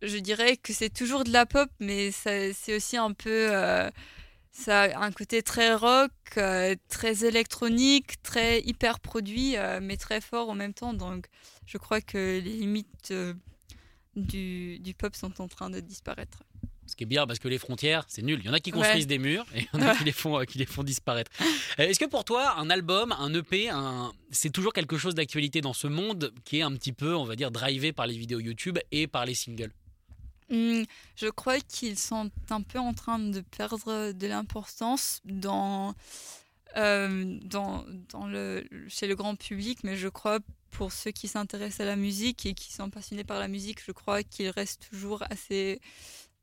je, 0.03 0.19
dirais 0.19 0.59
que 0.59 0.75
c'est 0.75 0.91
toujours 0.91 1.25
de 1.25 1.33
la 1.33 1.47
pop, 1.47 1.71
mais 1.81 2.11
c'est 2.13 2.77
aussi 2.77 2.99
un 2.99 3.15
peu. 3.15 3.49
euh, 3.51 3.91
ça 4.59 4.83
a 4.83 5.05
un 5.05 5.13
côté 5.13 5.43
très 5.43 5.75
rock, 5.75 6.11
euh, 6.37 6.75
très 6.89 7.25
électronique, 7.25 8.21
très 8.23 8.61
hyper 8.63 8.99
produit, 9.01 9.57
euh, 9.57 9.79
mais 9.83 9.97
très 9.97 10.21
fort 10.21 10.49
en 10.51 10.55
même 10.55 10.75
temps. 10.75 10.95
Donc, 10.95 11.27
je 11.67 11.79
crois 11.79 12.01
que 12.01 12.19
les 12.19 12.41
limites 12.41 13.11
euh, 13.13 13.35
du, 14.17 14.79
du 14.81 14.95
pop 14.95 15.15
sont 15.15 15.41
en 15.41 15.49
train 15.49 15.71
de 15.71 15.81
disparaître. 15.81 16.43
Ce 16.87 16.97
qui 16.97 17.05
est 17.05 17.07
bien 17.07 17.27
parce 17.27 17.39
que 17.39 17.49
les 17.49 17.59
frontières, 17.59 18.05
c'est 18.09 18.23
nul. 18.23 18.41
Il 18.43 18.47
y 18.47 18.49
en 18.49 18.55
a 18.55 18.61
qui 18.61 18.73
Ouais. 18.73 18.79
construisent 18.79 19.07
des 19.07 19.19
murs 19.19 19.45
et 19.55 19.61
il 19.61 19.81
y 19.81 19.83
en 19.85 19.87
a 19.87 19.95
qui 19.95 20.05
les 20.05 20.13
font, 20.13 20.43
qui 20.47 20.57
les 20.59 20.65
font 20.65 20.83
disparaître. 20.83 21.31
Est-ce 21.77 22.01
que 22.01 22.07
pour 22.07 22.25
toi, 22.25 22.55
un 22.59 22.71
album, 22.71 23.13
un 23.13 23.33
EP, 23.35 23.69
un... 23.69 24.11
c'est 24.31 24.49
toujours 24.51 24.73
quelque 24.73 24.97
chose 24.97 25.15
d'actualité 25.15 25.61
dans 25.61 25.75
ce 25.75 25.87
monde 25.87 26.33
qui 26.45 26.59
est 26.59 26.63
un 26.63 26.73
petit 26.73 26.93
peu, 26.93 27.15
on 27.15 27.25
va 27.25 27.37
dire, 27.37 27.51
drivé 27.51 27.93
par 27.93 28.07
les 28.07 28.17
vidéos 28.17 28.41
YouTube 28.41 28.79
et 28.91 29.07
par 29.07 29.27
les 29.27 29.35
singles? 29.35 29.71
Hmm, 30.51 30.83
je 31.17 31.29
crois 31.29 31.61
qu'ils 31.61 31.99
sont 31.99 32.31
un 32.51 32.63
peu 32.63 32.79
en 32.79 32.95
train 32.95 33.19
de 33.19 33.41
perdre 33.41 34.13
de 34.13 34.27
l'importance 34.27 35.21
dans, 35.25 35.95
euh, 36.77 37.39
dans, 37.43 37.85
dans 38.09 38.27
le, 38.27 38.67
chez 38.89 39.07
le 39.07 39.15
grand 39.15 39.37
public, 39.37 39.81
mais 39.85 39.97
je 39.97 40.09
crois 40.09 40.39
pour 40.71 40.93
ceux 40.93 41.11
qui 41.11 41.29
s'intéressent 41.29 41.81
à 41.81 41.85
la 41.85 41.97
musique 41.97 42.47
et 42.47 42.55
qui 42.55 42.73
sont 42.73 42.91
passionnés 42.91 43.25
par 43.25 43.39
la 43.39 43.49
musique, 43.49 43.83
je 43.85 43.93
crois 43.93 44.23
qu'il 44.23 44.49
reste 44.51 44.89
toujours 44.91 45.23
assez 45.31 45.81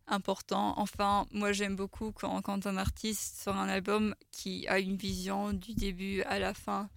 important. 0.08 0.74
Enfin, 0.78 1.26
moi 1.32 1.52
j'aime 1.52 1.76
beaucoup 1.76 2.12
quand, 2.12 2.42
quand 2.42 2.68
un 2.68 2.78
artiste 2.78 3.42
sort 3.42 3.56
un 3.56 3.70
album 3.70 4.16
qui 4.32 4.68
a 4.68 4.80
une 4.80 4.98
vision 4.98 5.54
du 5.54 5.74
début 5.74 6.22
à 6.24 6.40
la 6.40 6.54
fin. 6.54 6.90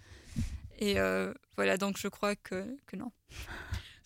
Et 0.79 0.99
euh, 0.99 1.33
voilà, 1.57 1.77
donc 1.77 1.97
je 1.99 2.09
crois 2.09 2.37
que, 2.37 2.77
que 2.87 2.97
non. 2.97 3.11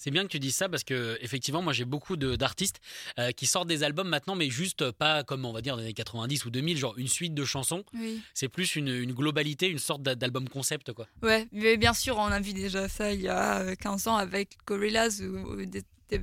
C'est 0.04 0.10
bien 0.10 0.24
que 0.24 0.28
tu 0.32 0.40
dises 0.40 0.56
ça 0.56 0.68
parce 0.68 0.82
que 0.82 1.16
effectivement, 1.20 1.62
moi 1.62 1.72
j'ai 1.72 1.84
beaucoup 1.84 2.16
d'artistes 2.16 2.80
euh, 3.20 3.30
qui 3.30 3.46
sortent 3.46 3.68
des 3.68 3.84
albums 3.84 4.08
maintenant, 4.08 4.34
mais 4.34 4.50
juste 4.50 4.90
pas 4.90 5.22
comme 5.22 5.44
on 5.44 5.52
va 5.52 5.60
dire 5.60 5.74
dans 5.74 5.78
les 5.78 5.84
années 5.84 5.94
90 5.94 6.44
ou 6.44 6.50
2000, 6.50 6.76
genre 6.76 6.98
une 6.98 7.06
suite 7.06 7.34
de 7.34 7.44
chansons. 7.44 7.84
Oui. 7.94 8.20
C'est 8.34 8.48
plus 8.48 8.74
une, 8.74 8.88
une 8.88 9.12
globalité, 9.12 9.68
une 9.68 9.78
sorte 9.78 10.02
d'a- 10.02 10.16
d'album 10.16 10.48
concept 10.48 10.92
quoi. 10.92 11.06
Ouais, 11.22 11.46
mais 11.52 11.76
bien 11.76 11.94
sûr, 11.94 12.16
on 12.18 12.24
a 12.32 12.40
vu 12.40 12.52
déjà 12.52 12.88
ça 12.88 13.12
il 13.12 13.20
y 13.20 13.28
a 13.28 13.60
euh, 13.60 13.74
15 13.76 14.08
ans 14.08 14.16
avec 14.16 14.56
Gorillaz 14.66 15.22
ou, 15.22 15.52
ou 15.52 15.64
des, 15.66 15.82
des- 16.08 16.20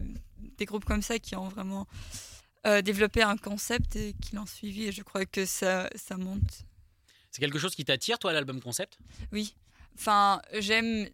des 0.58 0.65
groupes 0.65 0.84
comme 0.84 1.02
ça 1.02 1.18
qui 1.18 1.38
ont 1.38 1.48
vraiment 1.48 1.88
euh, 2.68 2.82
développé 2.82 3.22
un 3.22 3.38
concept 3.38 3.96
et 3.96 4.13
qui 4.22 4.36
l'ont 4.36 4.46
suivi 4.46 4.88
et 4.88 4.92
je 4.92 5.04
crois 5.04 5.26
que 5.26 5.46
ça, 5.46 5.89
ça 5.96 6.18
monte. 6.18 6.65
C'est 7.32 7.39
quelque 7.39 7.60
chose 7.60 7.76
qui 7.76 7.86
t'attire 7.86 8.20
toi 8.20 8.34
l'album 8.34 8.60
concept? 8.60 8.98
Oui, 9.32 9.56
enfin, 9.96 10.42
j'aime 10.60 11.08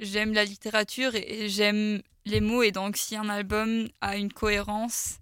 j'aime 0.00 0.32
la 0.32 0.44
littérature 0.44 1.14
et, 1.14 1.48
j'aime 1.48 2.02
les 2.24 2.40
mots 2.40 2.62
et 2.62 2.72
donc 2.72 2.96
si 2.96 3.16
un 3.16 3.28
album 3.28 3.88
a 4.00 4.16
une 4.16 4.32
cohérence 4.32 5.18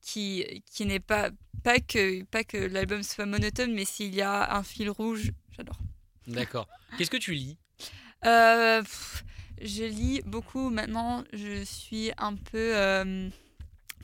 qui, 0.00 0.62
qui 0.70 0.86
n'est 0.86 1.00
pas, 1.00 1.30
pas 1.62 1.80
que, 1.80 2.22
pas 2.24 2.44
que 2.44 2.56
l'album 2.56 3.02
soit 3.02 3.26
monotone, 3.26 3.72
mais 3.72 3.84
s'il 3.84 4.14
y 4.14 4.22
a 4.22 4.56
un 4.56 4.62
fil 4.62 4.88
rouge, 4.88 5.32
j'adore. 5.56 5.78
D'accord. 6.26 6.68
Qu'est-ce 6.96 7.10
que 7.10 7.16
tu 7.16 7.34
lis? 7.34 7.58
Euh, 8.24 8.82
pff, 8.82 9.24
je 9.60 9.84
lis 9.84 10.22
beaucoup 10.24 10.70
maintenant. 10.70 11.24
Je 11.32 11.64
suis 11.64 12.12
un 12.18 12.34
peu 12.34 12.76
euh, 12.76 13.28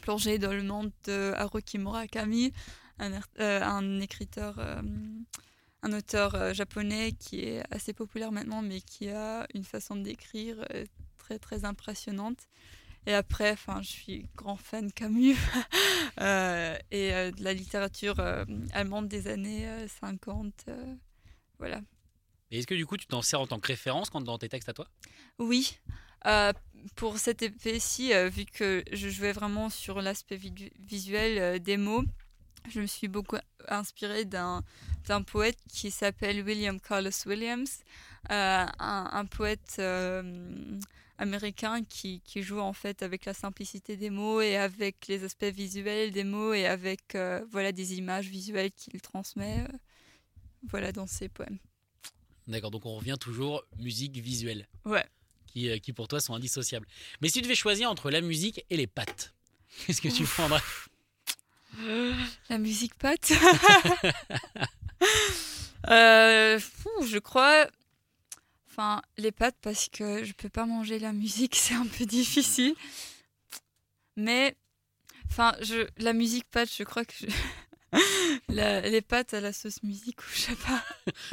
plongée 0.01 0.38
dans 0.38 0.53
le 0.53 0.62
monde 0.62 0.90
de 1.05 1.33
Haruki 1.37 1.79
Murakami, 1.79 2.53
un, 2.98 3.12
euh, 3.40 3.62
un 3.62 4.01
écriteur, 4.01 4.61
un 5.82 5.92
auteur 5.92 6.34
euh, 6.34 6.52
japonais 6.54 7.12
qui 7.12 7.40
est 7.40 7.62
assez 7.70 7.92
populaire 7.92 8.32
maintenant, 8.32 8.62
mais 8.62 8.80
qui 8.80 9.08
a 9.08 9.46
une 9.54 9.64
façon 9.64 9.96
d'écrire 9.96 10.64
euh, 10.74 10.84
très 11.18 11.38
très 11.38 11.64
impressionnante. 11.64 12.48
Et 13.06 13.14
après, 13.14 13.50
enfin, 13.50 13.82
je 13.82 13.88
suis 13.88 14.28
grand 14.36 14.56
fan 14.56 14.92
Camus 14.94 15.36
euh, 16.20 16.76
et 16.90 17.12
euh, 17.12 17.30
de 17.32 17.42
la 17.42 17.52
littérature 17.52 18.20
euh, 18.20 18.44
allemande 18.72 19.08
des 19.08 19.26
années 19.26 19.68
euh, 19.68 19.88
50. 19.88 20.64
euh, 20.68 20.94
voilà. 21.58 21.80
Et 22.50 22.58
est-ce 22.58 22.66
que 22.66 22.74
du 22.74 22.86
coup 22.86 22.96
tu 22.96 23.06
t'en 23.06 23.22
sers 23.22 23.40
en 23.40 23.46
tant 23.46 23.58
que 23.58 23.66
référence 23.68 24.10
quand 24.10 24.20
dans 24.20 24.38
tes 24.38 24.48
textes 24.48 24.68
à 24.68 24.74
toi? 24.74 24.86
Oui, 25.38 25.78
pour 26.94 27.18
cet 27.18 27.42
EP-ci, 27.42 28.12
euh, 28.12 28.28
vu 28.28 28.44
que 28.44 28.84
je 28.92 29.08
jouais 29.08 29.32
vraiment 29.32 29.70
sur 29.70 30.02
l'aspect 30.02 30.38
visuel 30.78 31.60
des 31.60 31.76
mots, 31.76 32.04
je 32.68 32.81
me 32.81 32.87
suis 32.87 33.09
beaucoup 33.09 33.37
inspirée 33.68 34.25
d'un, 34.25 34.62
d'un 35.07 35.22
poète 35.22 35.59
qui 35.68 35.90
s'appelle 35.90 36.42
William 36.42 36.81
Carlos 36.81 37.11
Williams, 37.27 37.81
un, 38.29 38.70
un, 38.79 39.25
poète 39.27 39.81
américain 41.18 41.83
qui, 41.85 42.20
qui, 42.25 42.42
joue 42.42 42.61
en 42.61 42.72
fait 42.72 43.03
avec 43.03 43.25
la 43.25 43.35
simplicité 43.35 43.96
des 43.96 44.11
mots 44.11 44.40
et 44.40 44.57
avec 44.57 45.07
les 45.09 45.25
aspects 45.25 45.44
visuels 45.44 46.12
des 46.12 46.25
mots 46.25 46.55
et 46.55 46.66
avec 46.66 47.16
voilà 47.51 47.72
des 47.72 47.94
images 47.94 48.29
visuelles 48.29 48.70
qu'il 48.72 49.01
transmet 49.01 49.66
voilà 50.68 50.92
dans 50.92 51.07
ses 51.07 51.29
poèmes. 51.29 51.59
D'accord, 52.48 52.70
donc 52.70 52.87
on 52.87 52.96
revient 52.96 53.16
toujours 53.20 53.64
musique 53.79 54.16
visuelle. 54.16 54.68
Ouais. 54.85 55.05
Qui, 55.46 55.70
euh, 55.70 55.79
qui 55.79 55.92
pour 55.92 56.09
toi 56.09 56.20
sont 56.20 56.35
indissociables. 56.35 56.87
Mais 57.20 57.29
si 57.29 57.35
tu 57.35 57.42
devais 57.42 57.55
choisir 57.55 57.90
entre 57.90 58.11
la 58.11 58.20
musique 58.20 58.64
et 58.70 58.77
les 58.77 58.87
pâtes, 58.87 59.35
qu'est-ce 59.87 60.01
que 60.01 60.09
tu 60.09 60.25
prendrais? 60.25 60.61
La 62.48 62.58
musique 62.58 62.94
pâte 62.94 63.32
euh, 65.88 66.58
Je 67.04 67.18
crois. 67.18 67.66
Enfin, 68.70 69.02
les 69.18 69.32
pâtes 69.32 69.56
parce 69.61 69.88
que 69.88 70.24
je 70.24 70.32
peux 70.32 70.48
pas 70.48 70.64
manger 70.64 70.98
la 70.98 71.12
musique, 71.12 71.56
c'est 71.56 71.74
un 71.74 71.87
peu 71.87 72.06
difficile. 72.06 72.74
Mais, 74.16 74.56
enfin, 75.30 75.54
je, 75.61 75.87
la 75.98 76.12
musique 76.12 76.44
pâte, 76.50 76.70
je 76.74 76.82
crois 76.82 77.04
que 77.04 77.12
je, 77.20 77.26
les 78.48 79.02
pâtes 79.02 79.35
à 79.35 79.40
la 79.40 79.52
sauce 79.52 79.82
musique 79.82 80.20
ou 80.22 80.26
je 80.35 80.40
sais 80.40 80.56
pas. 80.56 80.82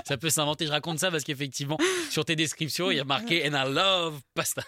ça 0.05 0.17
peut 0.17 0.29
s'inventer. 0.29 0.65
Je 0.65 0.71
raconte 0.71 0.99
ça 0.99 1.11
parce 1.11 1.23
qu'effectivement, 1.23 1.77
sur 2.09 2.25
tes 2.25 2.35
descriptions, 2.35 2.91
il 2.91 2.97
y 2.97 2.99
a 2.99 3.05
marqué 3.05 3.47
And 3.47 3.53
I 3.53 3.71
love 3.73 4.21
pasta. 4.33 4.63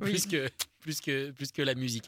plus, 0.00 0.26
que, 0.26 0.50
plus, 0.84 1.00
que, 1.00 1.30
plus 1.30 1.50
que 1.50 1.62
la 1.62 1.74
musique. 1.74 2.04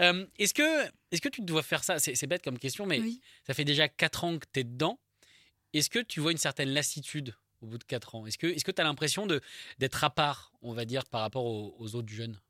Euh, 0.00 0.26
est-ce, 0.38 0.52
que, 0.52 0.86
est-ce 1.12 1.20
que 1.20 1.28
tu 1.28 1.40
dois 1.40 1.62
faire 1.62 1.84
ça? 1.84 2.00
C'est, 2.00 2.26
bête 2.26 2.42
comme 2.42 2.58
question, 2.58 2.84
mais 2.84 3.00
ça 3.46 3.54
fait 3.54 3.64
déjà 3.64 3.88
4 3.88 4.24
ans 4.24 4.38
que 4.38 4.46
tu 4.52 4.60
es 4.60 4.64
dedans. 4.64 4.98
Est-ce 5.72 5.88
que 5.88 6.00
tu 6.00 6.18
vois 6.18 6.32
une 6.32 6.38
certaine 6.38 6.70
lassitude 6.70 7.34
au 7.62 7.66
bout 7.66 7.78
de 7.78 7.84
4 7.84 8.16
ans? 8.16 8.26
Est-ce 8.26 8.36
que 8.36 8.48
tu 8.48 8.56
est 8.56 8.80
as 8.80 8.84
l'impression 8.84 9.26
de, 9.26 9.40
d'être 9.78 10.02
à 10.02 10.10
part, 10.10 10.52
on 10.62 10.72
va 10.72 10.84
dire, 10.84 11.04
par 11.04 11.20
rapport 11.20 11.44
aux 11.44 11.94
autres 11.94 12.12
jeunes? 12.12 12.40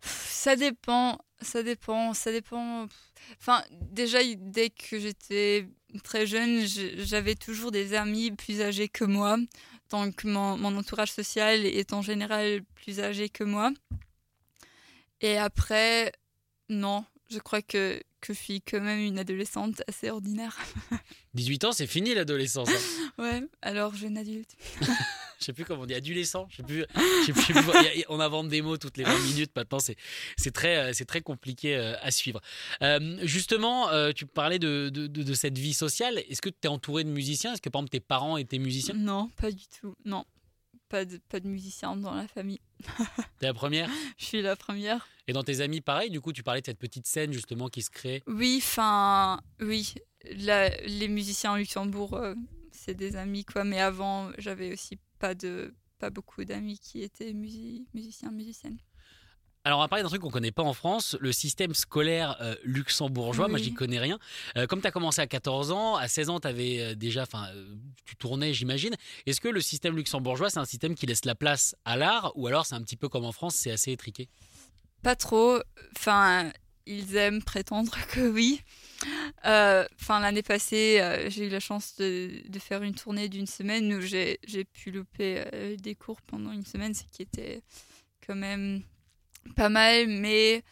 Ça 0.00 0.56
dépend, 0.56 1.18
ça 1.40 1.62
dépend, 1.62 2.12
ça 2.12 2.32
dépend. 2.32 2.86
Enfin, 3.38 3.62
déjà, 3.70 4.18
dès 4.36 4.70
que 4.70 4.98
j'étais 4.98 5.68
très 6.02 6.26
jeune, 6.26 6.66
j'avais 6.66 7.36
toujours 7.36 7.70
des 7.70 7.94
amis 7.94 8.32
plus 8.32 8.60
âgés 8.60 8.88
que 8.88 9.04
moi. 9.04 9.38
Donc, 9.90 10.24
mon, 10.24 10.58
mon, 10.58 10.76
entourage 10.76 11.12
social 11.12 11.64
est 11.64 11.92
en 11.92 12.02
général 12.02 12.62
plus 12.74 13.00
âgé 13.00 13.28
que 13.28 13.44
moi. 13.44 13.70
Et 15.24 15.38
après, 15.38 16.12
non, 16.68 17.02
je 17.30 17.38
crois 17.38 17.62
que, 17.62 17.98
que 18.20 18.34
je 18.34 18.38
suis 18.38 18.60
quand 18.60 18.82
même 18.82 18.98
une 18.98 19.18
adolescente 19.18 19.80
assez 19.88 20.10
ordinaire. 20.10 20.54
18 21.32 21.64
ans, 21.64 21.72
c'est 21.72 21.86
fini 21.86 22.14
l'adolescence. 22.14 22.68
Hein. 22.68 23.22
ouais, 23.22 23.42
alors 23.62 23.94
jeune 23.94 24.18
adulte. 24.18 24.54
je 24.82 25.44
sais 25.46 25.54
plus 25.54 25.64
comment 25.64 25.84
on 25.84 25.86
dit, 25.86 25.94
adolescent. 25.94 26.46
Je 26.50 26.56
sais 26.56 26.62
plus. 26.62 26.84
on 28.10 28.20
invente 28.20 28.50
des 28.50 28.60
mots 28.60 28.76
toutes 28.76 28.98
les 28.98 29.04
20 29.04 29.18
minutes 29.20 29.52
maintenant. 29.56 29.78
C'est, 29.78 29.96
c'est 30.36 30.52
très, 30.52 30.76
euh, 30.76 30.92
c'est 30.92 31.06
très 31.06 31.22
compliqué 31.22 31.74
euh, 31.74 31.96
à 32.02 32.10
suivre. 32.10 32.42
Euh, 32.82 33.16
justement, 33.22 33.88
tu 34.12 34.26
parlais 34.26 34.58
de, 34.58 34.90
de, 34.90 35.06
de, 35.06 35.34
cette 35.34 35.56
vie 35.56 35.72
sociale. 35.72 36.18
Est-ce 36.28 36.42
que 36.42 36.50
tu 36.50 36.56
es 36.64 36.68
entouré 36.68 37.02
de 37.02 37.08
musiciens? 37.08 37.54
Est-ce 37.54 37.62
que 37.62 37.70
par 37.70 37.80
exemple 37.80 37.92
tes 37.92 38.00
parents 38.00 38.36
étaient 38.36 38.58
musiciens? 38.58 38.94
Non, 38.94 39.30
pas 39.40 39.50
du 39.50 39.64
tout. 39.80 39.94
Non, 40.04 40.26
pas 40.94 41.04
de, 41.04 41.16
pas 41.28 41.40
de 41.40 41.48
musiciens 41.48 41.96
dans 41.96 42.14
la 42.14 42.28
famille. 42.28 42.60
T'es 43.40 43.46
la 43.46 43.54
première 43.54 43.90
Je 44.16 44.26
suis 44.26 44.42
la 44.42 44.54
première. 44.54 45.08
Et 45.26 45.32
dans 45.32 45.42
tes 45.42 45.60
amis, 45.60 45.80
pareil, 45.80 46.08
du 46.08 46.20
coup, 46.20 46.32
tu 46.32 46.44
parlais 46.44 46.60
de 46.60 46.66
cette 46.66 46.78
petite 46.78 47.08
scène 47.08 47.32
justement 47.32 47.66
qui 47.66 47.82
se 47.82 47.90
crée 47.90 48.22
Oui, 48.28 48.60
enfin, 48.62 49.40
oui. 49.60 49.94
les 50.22 51.08
musiciens 51.08 51.50
en 51.50 51.56
Luxembourg, 51.56 52.16
c'est 52.70 52.94
des 52.94 53.16
amis, 53.16 53.44
quoi. 53.44 53.64
Mais 53.64 53.80
avant, 53.80 54.30
j'avais 54.38 54.72
aussi 54.72 55.00
pas, 55.18 55.34
de, 55.34 55.74
pas 55.98 56.10
beaucoup 56.10 56.44
d'amis 56.44 56.78
qui 56.78 57.02
étaient 57.02 57.32
musiciens, 57.32 58.30
musiciennes. 58.30 58.78
Alors, 59.66 59.78
on 59.78 59.82
va 59.82 59.88
parler 59.88 60.02
d'un 60.02 60.10
truc 60.10 60.20
qu'on 60.20 60.28
ne 60.28 60.32
connaît 60.32 60.52
pas 60.52 60.62
en 60.62 60.74
France, 60.74 61.16
le 61.20 61.32
système 61.32 61.72
scolaire 61.72 62.36
euh, 62.42 62.54
luxembourgeois. 62.64 63.48
Moi, 63.48 63.58
j'y 63.58 63.72
connais 63.72 63.98
rien. 63.98 64.18
Euh, 64.58 64.66
comme 64.66 64.82
tu 64.82 64.86
as 64.86 64.90
commencé 64.90 65.22
à 65.22 65.26
14 65.26 65.70
ans, 65.72 65.96
à 65.96 66.06
16 66.06 66.28
ans, 66.28 66.38
tu 66.38 66.46
avais 66.46 66.80
euh, 66.80 66.94
déjà, 66.94 67.22
enfin, 67.22 67.48
tu 68.04 68.14
tournais, 68.16 68.52
j'imagine. 68.52 68.94
Est-ce 69.24 69.40
que 69.40 69.48
le 69.48 69.62
système 69.62 69.96
luxembourgeois, 69.96 70.50
c'est 70.50 70.58
un 70.58 70.66
système 70.66 70.94
qui 70.94 71.06
laisse 71.06 71.24
la 71.24 71.34
place 71.34 71.74
à 71.86 71.96
l'art 71.96 72.32
ou 72.34 72.46
alors 72.46 72.66
c'est 72.66 72.74
un 72.74 72.82
petit 72.82 72.98
peu 72.98 73.08
comme 73.08 73.24
en 73.24 73.32
France, 73.32 73.54
c'est 73.54 73.70
assez 73.70 73.90
étriqué? 73.90 74.28
Pas 75.02 75.16
trop. 75.16 75.58
Enfin, 75.96 76.52
ils 76.84 77.16
aiment 77.16 77.42
prétendre 77.42 77.96
que 78.08 78.20
oui. 78.20 78.60
Enfin, 79.42 80.20
l'année 80.20 80.42
passée, 80.42 81.26
j'ai 81.28 81.46
eu 81.46 81.50
la 81.50 81.60
chance 81.60 81.96
de, 81.96 82.42
faire 82.58 82.82
une 82.82 82.94
tournée 82.94 83.30
d'une 83.30 83.46
semaine 83.46 83.94
où 83.94 84.02
j'ai 84.02 84.38
pu 84.74 84.90
louper 84.90 85.42
des 85.80 85.94
cours 85.94 86.20
pendant 86.20 86.52
une 86.52 86.66
semaine, 86.66 86.92
ce 86.92 87.04
qui 87.10 87.22
était 87.22 87.62
quand 88.26 88.36
même 88.36 88.82
pas 89.56 89.68
mal, 89.68 90.08
mais 90.08 90.62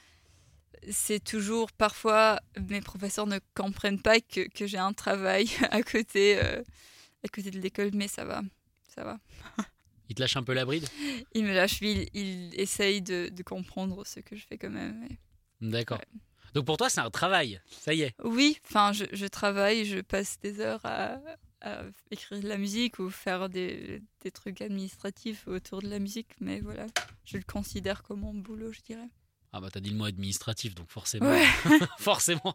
c'est 0.90 1.22
toujours 1.22 1.70
parfois 1.72 2.40
mes 2.68 2.80
professeurs 2.80 3.26
ne 3.26 3.38
comprennent 3.54 4.02
pas 4.02 4.20
que, 4.20 4.48
que 4.48 4.66
j'ai 4.66 4.78
un 4.78 4.92
travail 4.92 5.48
à 5.70 5.82
côté, 5.82 6.38
à 6.38 7.28
côté 7.32 7.50
de 7.50 7.60
l'école, 7.60 7.90
mais 7.94 8.08
ça 8.08 8.24
va, 8.24 8.42
ça 8.88 9.04
va. 9.04 9.18
Il 10.08 10.14
te 10.14 10.20
lâche 10.20 10.36
un 10.36 10.42
peu 10.42 10.52
la 10.52 10.66
bride? 10.66 10.86
Il 11.32 11.44
me 11.44 11.54
lâche, 11.54 11.80
il, 11.80 12.06
il 12.12 12.60
essaye 12.60 13.00
de, 13.00 13.30
de, 13.30 13.42
comprendre 13.42 14.06
ce 14.06 14.20
que 14.20 14.36
je 14.36 14.44
fais 14.46 14.58
quand 14.58 14.68
même. 14.68 15.08
D'accord. 15.62 16.00
Donc 16.54 16.66
pour 16.66 16.76
toi, 16.76 16.90
c'est 16.90 17.00
un 17.00 17.10
travail, 17.10 17.60
ça 17.70 17.94
y 17.94 18.02
est? 18.02 18.14
Oui, 18.22 18.58
enfin, 18.66 18.92
je, 18.92 19.26
travaille, 19.26 19.86
je 19.86 20.00
passe 20.00 20.38
des 20.40 20.60
heures 20.60 20.84
à, 20.84 21.18
écrire 22.10 22.40
de 22.40 22.48
la 22.48 22.58
musique 22.58 22.98
ou 22.98 23.08
faire 23.08 23.48
des, 23.48 24.02
des, 24.20 24.30
trucs 24.30 24.60
administratifs 24.60 25.46
autour 25.46 25.80
de 25.80 25.88
la 25.88 25.98
musique, 25.98 26.28
mais 26.40 26.60
voilà, 26.60 26.86
je 27.24 27.36
le 27.36 27.44
considère 27.44 28.02
comme 28.02 28.20
mon 28.20 28.34
boulot, 28.34 28.72
je 28.72 28.80
dirais. 28.80 29.08
Ah 29.54 29.60
bah 29.60 29.68
t'as 29.70 29.80
dit 29.80 29.90
le 29.90 29.96
mot 29.96 30.06
administratif, 30.06 30.74
donc 30.74 30.86
forcément, 30.88 31.30
forcément, 31.98 32.54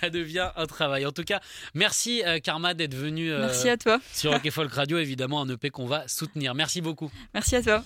ça 0.00 0.08
devient 0.08 0.50
un 0.54 0.66
travail. 0.66 1.04
En 1.04 1.10
tout 1.10 1.24
cas, 1.24 1.40
merci 1.74 2.22
euh, 2.24 2.38
Karma 2.38 2.74
d'être 2.74 2.94
venu 2.94 3.32
euh, 3.32 3.40
merci 3.40 3.68
à 3.68 3.76
toi. 3.76 3.98
sur 4.14 4.30
Rock 4.30 4.48
Folk 4.50 4.72
Radio, 4.72 4.98
évidemment 4.98 5.42
un 5.42 5.48
EP 5.48 5.70
qu'on 5.70 5.86
va 5.86 6.06
soutenir. 6.06 6.54
Merci 6.54 6.80
beaucoup. 6.80 7.10
Merci 7.34 7.56
à 7.56 7.62
toi. 7.62 7.84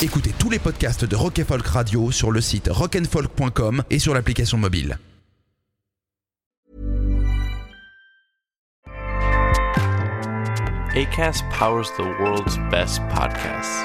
Écoutez 0.00 0.32
tous 0.38 0.48
les 0.48 0.58
podcasts 0.58 1.04
de 1.04 1.14
Rock 1.14 1.42
Folk 1.46 1.66
Radio 1.66 2.10
sur 2.10 2.30
le 2.30 2.40
site 2.40 2.68
rockandfolk.com 2.70 3.84
et 3.90 3.98
sur 3.98 4.14
l'application 4.14 4.56
mobile. 4.56 4.98
ACAST 10.94 11.44
powers 11.50 11.90
the 11.98 12.04
world's 12.18 12.56
best 12.70 13.02
podcasts. 13.10 13.84